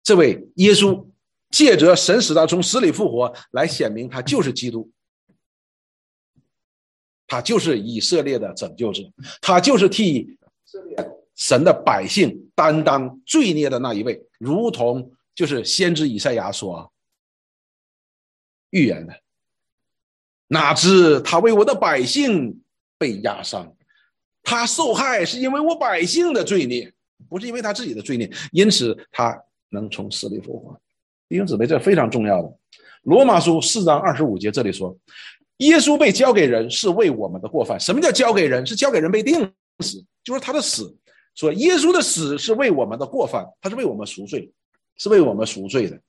[0.03, 1.09] 这位耶稣，
[1.51, 4.91] 借着神使他从死里复活，来显明他就是基督，
[7.27, 9.03] 他就是以色列的拯救者，
[9.41, 10.37] 他就是替
[11.35, 16.93] 神的百姓担当罪孽的那一位，如同就是先知以赛亚所
[18.71, 19.15] 预言的。
[20.49, 22.63] 哪知他为我的百姓
[22.99, 23.75] 被压伤。
[24.43, 26.93] 他受害是因为我百姓的罪孽，
[27.31, 30.79] 不是因为他自己的罪孽，因此他能从死里复活。
[31.29, 32.59] 弟兄姊妹，这非常重要的。
[33.05, 34.95] 罗马书四章二十五节这里说，
[35.59, 37.79] 耶稣被交给人是为我们的过犯。
[37.79, 38.67] 什么叫交给人？
[38.67, 39.41] 是交给人被钉
[39.85, 40.95] 死，就是他的死。
[41.35, 44.51] 说耶稣的死是为我们的过犯，他是为我们赎罪，
[44.97, 46.01] 是为我们赎罪的。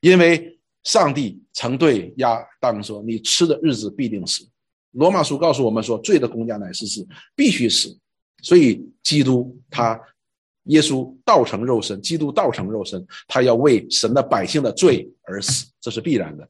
[0.00, 4.46] 因为上帝曾对亚当说：“你吃的日子必定死。”
[4.92, 7.98] 罗马书告诉我们说，罪的公价乃是死，必须死。
[8.42, 9.98] 所以，基督他，
[10.64, 16.46] 耶稣道成肉身，基督道成肉身，他要为神的百姓的罪而死，这是必然的。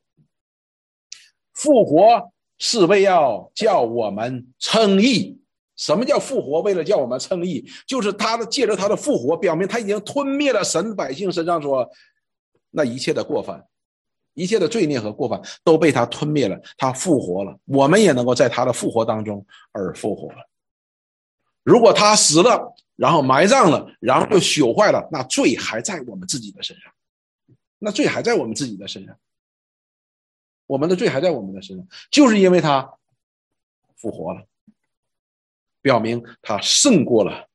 [1.52, 5.40] 复活是为要叫我们称义。
[5.76, 6.60] 什么叫复活？
[6.60, 11.88] 为了叫我们称义，就是他的借着他的复活，表明他已经吞灭了神百姓身上说
[12.70, 13.64] 那一切的过犯。
[14.36, 20.38] 一切的罪孽和过犯都被他吞灭了，他复活了，我们也能够在他的复活当中而复活了。
[21.62, 26.92] 如果他死了，然后埋葬了，然后又朽坏了，那罪还在我们自己的身上，
[27.78, 29.16] 那罪还在我们自己的身上，
[30.66, 32.94] 我们的罪还在我们的身上，就是因为他
[33.96, 34.46] 复活了，
[35.82, 37.48] 表明他胜过了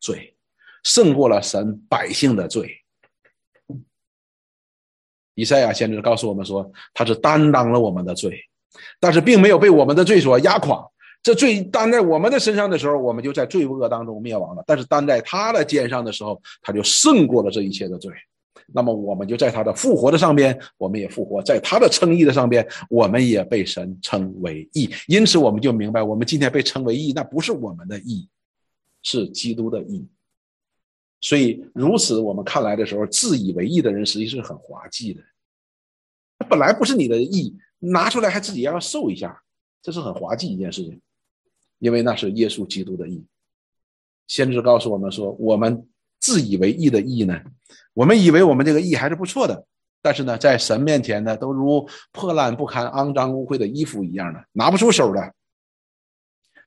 [0.00, 0.36] 罪，
[0.82, 2.80] 胜过了神百姓的罪。
[5.34, 8.38] 以赛亚先知告诉我们说，他是担当了我们的罪，
[9.00, 10.88] 但是并没有被我们的罪所压垮。
[11.22, 18.12] 这罪担在我们的身上的时候，我们就在罪恶当中灭亡了；但是担在他的肩上的时候，他就胜过了这一切的罪。
[18.72, 24.88] 那么，我们就在他的复活的上边，我们也复活；在他的称义的上边，我们也被神称为义。
[25.08, 28.28] 因此，我们就明白，我们今天被称为义，那不是我们的义，
[29.02, 30.06] 是基督的义。
[31.20, 35.22] 所以，如此我们看来的时候，自以为义的人实际是很滑稽的。
[36.48, 39.42] 本来不是你的义，拿出来还自己要受一下，
[39.82, 41.00] 这是很滑稽一件事情。
[41.78, 43.24] 因为那是耶稣基督的义。
[44.26, 45.86] 先知告诉我们说，我们
[46.24, 47.38] 自以为意的意呢，
[47.92, 49.66] 我们以为我们这个意还是不错的，
[50.00, 55.34] 但是呢，在神面前呢，都如破烂不堪、肮脏污秽的衣服一样的，拿不出手的。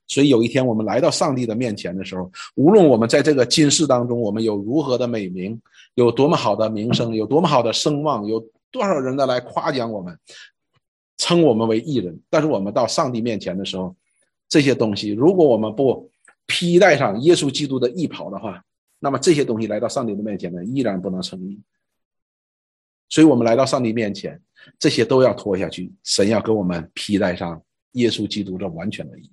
[0.06, 5.60] 所以有一天我们来到上帝的面前的时候，无论我们在这个今世当中，我们有如何的美名，
[5.96, 8.40] 有多么好的名声，有多么好的声望，有
[8.70, 10.16] 多少人的来夸奖我们，
[11.18, 13.96] 称我们为艺人，但是我们到上帝面前的时候，
[14.48, 16.12] 这些东西如果我们不
[16.46, 18.64] 披戴上耶稣基督的义袍的话，
[19.00, 21.62] 那么这些东西来到上帝的面前呢，依然不能成义。
[23.10, 24.42] 所以我们来到上帝面前，
[24.78, 29.32] 这些都要脱下去，神要给我们披戴上耶稣基督这完全的义。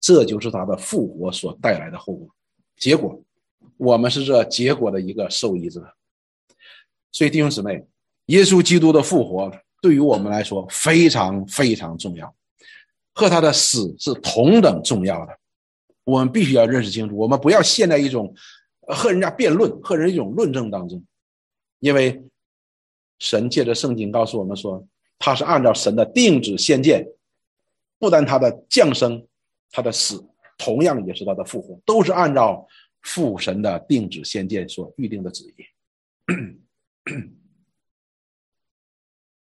[0.00, 2.28] 这就是他的复活所带来的后果，
[2.76, 3.22] 结果，
[3.76, 5.94] 我们是这结果的一个受益者。
[7.10, 7.86] 所以弟兄姊妹，
[8.26, 12.34] 耶稣基督的复活对于我们来说非常非常重要，
[13.12, 15.38] 和他的死是同等重要的。
[16.04, 18.34] 我们必须要认识清楚，我们不要陷在一种
[18.88, 21.04] 和人家辩论、和人一种论证当中，
[21.78, 22.22] 因为
[23.18, 24.86] 神借着圣经告诉我们说，
[25.18, 27.06] 他是按照神的定旨先见，
[27.98, 29.26] 不但他的降生。
[29.74, 30.22] 他的死
[30.58, 32.68] 同样也是他的复活，都是按照
[33.00, 35.54] 父神的定旨先见所预定的旨意。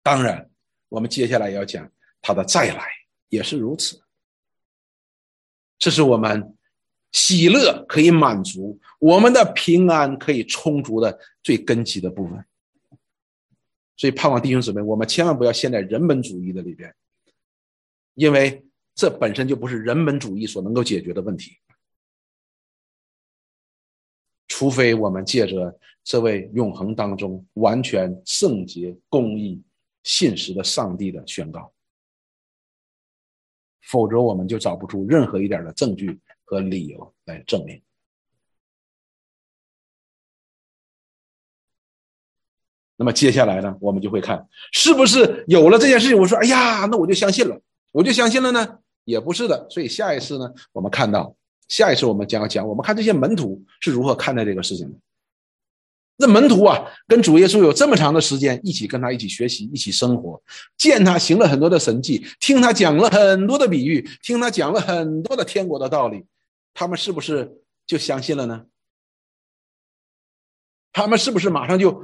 [0.03, 0.49] 当然，
[0.89, 1.89] 我们接下来要讲
[2.22, 2.89] 他的再来
[3.30, 3.97] 也是如此。
[5.80, 6.55] 这是我们
[7.11, 12.45] 喜乐可以满足，我们的平安可以充足的最根基的部分。
[13.95, 16.93] 所以，盼望弟兄姊妹，我们千万不要陷在人本主义的里边，
[18.13, 18.63] 因为
[18.93, 21.57] 这本身就不是人本主义所能够解决的问题。
[24.47, 29.61] 除非我们借着这位永恒当中完全圣洁、公义、
[30.03, 31.71] 信实的上帝的宣告，
[33.90, 37.82] 否则我们就找不出任何一点的证据和理由来证明。
[42.96, 46.18] 那么接下来呢，我们就会看是不是有了这件事情。
[46.18, 47.60] 我说：“哎呀，那我就相信了，
[47.92, 49.68] 我就相信了呢？”也不是的。
[49.70, 51.36] 所以下一次呢，我们看到。
[51.68, 54.98] 下一次我们将要讲，我们看这些门徒是如何看待这个事情的。
[56.20, 60.41] 那门徒啊，跟主耶稣有这么长的时间一起跟他一起学习，一起生活，
[60.76, 66.26] 见他行了很多的神迹，听他讲了很多的比喻，听他讲了很多的天国的道理，
[66.74, 68.65] 他们是不是就相信了呢？
[70.91, 72.03] 他们是不是马上就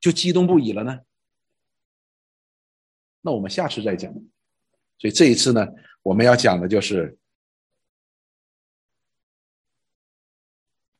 [0.00, 0.98] 就激动不已了呢？
[3.20, 4.12] 那我们下次再讲。
[4.98, 5.64] 所以这一次呢，
[6.02, 7.16] 我们要讲的就是。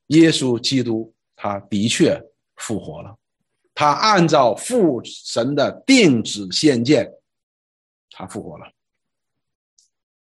[0.09, 2.20] 耶稣基督，他的确
[2.57, 3.16] 复活了，
[3.74, 7.11] 他按照父神的定旨先见，
[8.11, 8.70] 他复活了，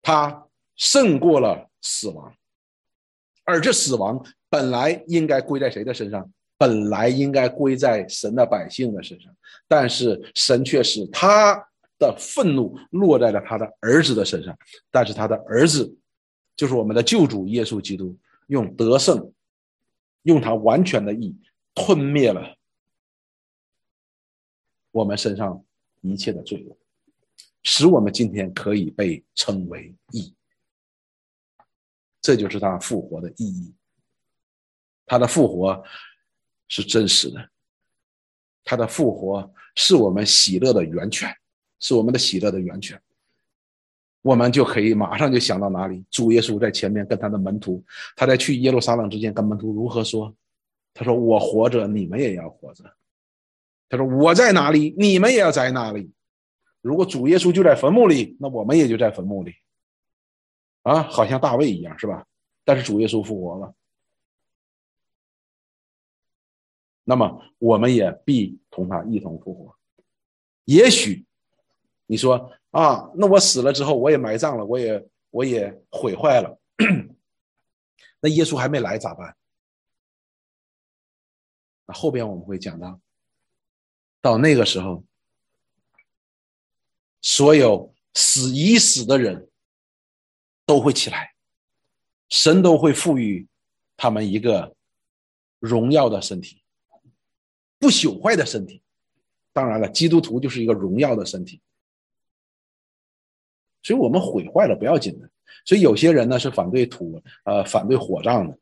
[0.02, 2.34] 他胜过了死亡，
[3.44, 6.30] 而这死亡本来应该归在谁的身上？
[6.56, 9.32] 本来应该归在神的百姓的身上，
[9.68, 11.54] 但是神却使他
[12.00, 14.58] 的愤怒落在了他的儿子的身上，
[14.90, 15.96] 但是他的儿子，
[16.56, 18.16] 就是我们的救主耶稣基督，
[18.48, 19.32] 用得胜。
[20.28, 21.34] 用他完全的义
[21.74, 22.54] 吞灭了
[24.90, 25.64] 我们身上
[26.02, 26.76] 一切的罪恶，
[27.62, 30.34] 使我们今天可以被称为义。
[32.20, 33.74] 这就是他复活的意义。
[35.06, 35.82] 他的复活
[36.68, 37.48] 是真实的，
[38.62, 41.34] 他的复活是我们喜乐的源泉，
[41.80, 43.00] 是我们的喜乐的源泉。
[44.28, 46.04] 我们就可以马上就想到哪里？
[46.10, 47.82] 主耶稣在前面跟他的门徒，
[48.14, 50.34] 他在去耶路撒冷之前跟门徒如何说？
[50.92, 52.84] 他说：“我活着，你们也要活着。”
[53.88, 56.12] 他说：“我在哪里，你们也要在哪里。”
[56.82, 59.54] 如果主耶稣就在坟墓里，那我们也就在坟墓里。
[60.82, 62.26] 啊，好像大卫一样，是吧？
[62.66, 63.74] 但是主耶稣复活了，
[67.04, 69.74] 那么我们也必同他一同复活。
[70.66, 71.24] 也许
[72.08, 72.50] 你说。
[72.70, 76.60] 啊，那我死了之后，我也埋葬了，我也我也毁坏了。
[78.20, 79.34] 那耶稣还没来咋办？
[81.86, 83.00] 那后边我们会讲到，
[84.20, 85.02] 到那个时候，
[87.22, 89.48] 所有死已死的人
[90.66, 91.34] 都会起来，
[92.28, 93.48] 神都会赋予
[93.96, 94.76] 他们一个
[95.58, 96.62] 荣耀的身体，
[97.78, 98.82] 不朽坏的身体。
[99.54, 101.62] 当然了，基督徒就是一个荣耀的身体。
[103.82, 105.28] 所以我们毁坏了不要紧的，
[105.64, 108.58] 所以有些人呢是反对土呃反对火葬的，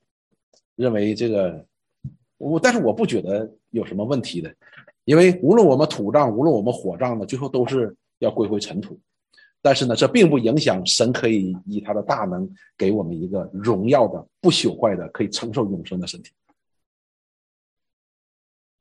[0.76, 1.66] 认为这个
[2.36, 4.54] 我但是我不觉得有什么问题的，
[5.04, 9.00] 因为无论我们土葬无论我们火葬呢，最后都是要归回尘土，
[9.62, 16.30] 但是呢这并不影响神可以以他的大能给我们一个荣耀的不朽坏的可以承受永生的身体，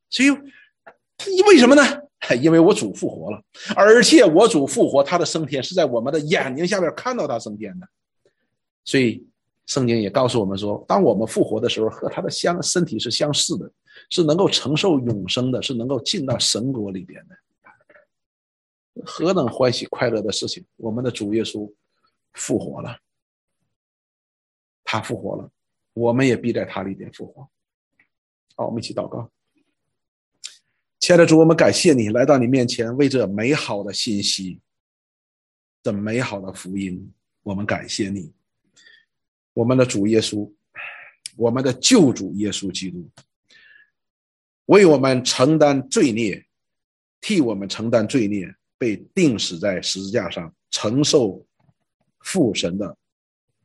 [0.09, 0.29] 所以
[1.43, 1.81] 为什么呢？
[2.41, 3.41] 因为我主复活了，
[3.75, 7.87] 而且我主复活，他的升天是在我们的眼睛下边看到他升天的，
[8.83, 9.27] 所以
[9.65, 13.71] 圣经也告诉我们说，当我们复活的时候，和他的相身体是相似的，
[14.09, 17.35] 是能够承受永生的，是能够进到神国里边的，
[19.05, 20.65] 何等欢喜快乐的事情！
[20.77, 21.71] 我们的主耶稣
[22.33, 22.97] 复活了，
[24.83, 25.49] 他复活了，
[25.93, 27.47] 我们也必在他里边复活。
[28.55, 29.29] 好，我们一起祷告。
[31.05, 34.59] 亲爱的主，我们感谢你来到你面前，为这美好的信息、
[35.83, 38.33] 这美好的福音，我们感谢你。
[39.53, 40.51] 我们的主耶稣，
[41.37, 43.07] 我们的救主耶稣基督，
[44.65, 46.43] 为我们承担罪孽，
[47.21, 51.45] 替我们承担罪孽，被钉死在十字架上，承受
[52.21, 52.97] 父神的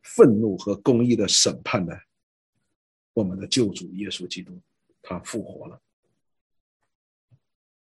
[0.02, 1.98] 愤怒和公义的审判的，
[3.14, 4.60] 我们的救主耶稣基督，
[5.00, 5.80] 他复活了。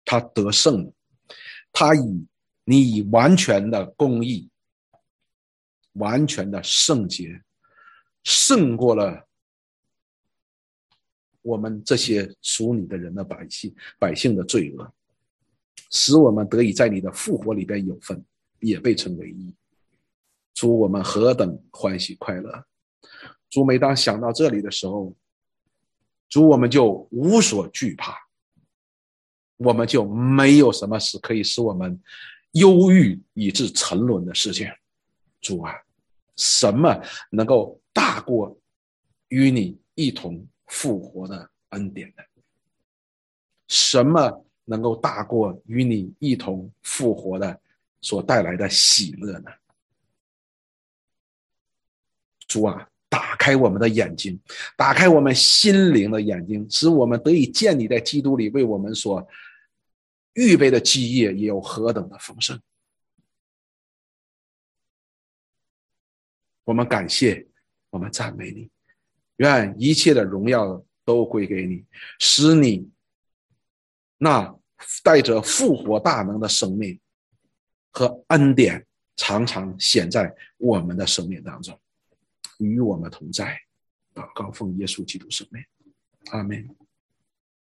[0.10, 0.94] 他得胜了，
[1.72, 2.28] 他以
[2.64, 4.50] 你以完全的公义、
[5.94, 7.44] 完全的圣洁，
[8.24, 9.28] 胜过了
[11.44, 14.92] 我们这些属你的人的百姓百姓的罪恶。
[15.92, 18.26] 使我们得以在你的复活里边有份，
[18.62, 19.54] 也被称为义。
[20.56, 22.66] 主，我们何等欢喜快乐！
[23.48, 25.16] 主，每当想到这里的时候，
[26.28, 28.18] 主，我们就无所惧怕，
[29.60, 32.02] 我们就没有什么是可以使我们
[32.54, 34.68] 忧郁以致沉沦的事情。
[35.42, 35.74] 主啊，
[36.36, 36.98] 什么
[37.30, 38.58] 能够大过
[39.28, 42.24] 与你一同复活的恩典呢？
[43.68, 47.60] 什么能够大过与你一同复活的
[48.02, 49.52] 所带来的喜乐呢？
[52.48, 52.88] 主啊！
[53.10, 54.40] 打开我们的眼睛，
[54.78, 59.28] 打开我们心灵的眼睛，使我们得以见你在基督里为我们所
[60.34, 62.62] 预备的基业也有何等的丰盛。
[66.64, 67.48] 我们感谢，
[67.90, 68.70] 我们赞美你，
[69.38, 71.84] 愿一切的荣耀都归给你，
[72.20, 72.92] 使你
[74.20, 74.56] 那
[75.04, 77.00] 带着复活大能的生命
[77.92, 81.80] 和恩典常常显在我们的生命当中。
[82.60, 83.60] 与我们同在，
[84.14, 85.64] 祷告奉耶稣基督圣名，
[86.32, 86.70] 阿门。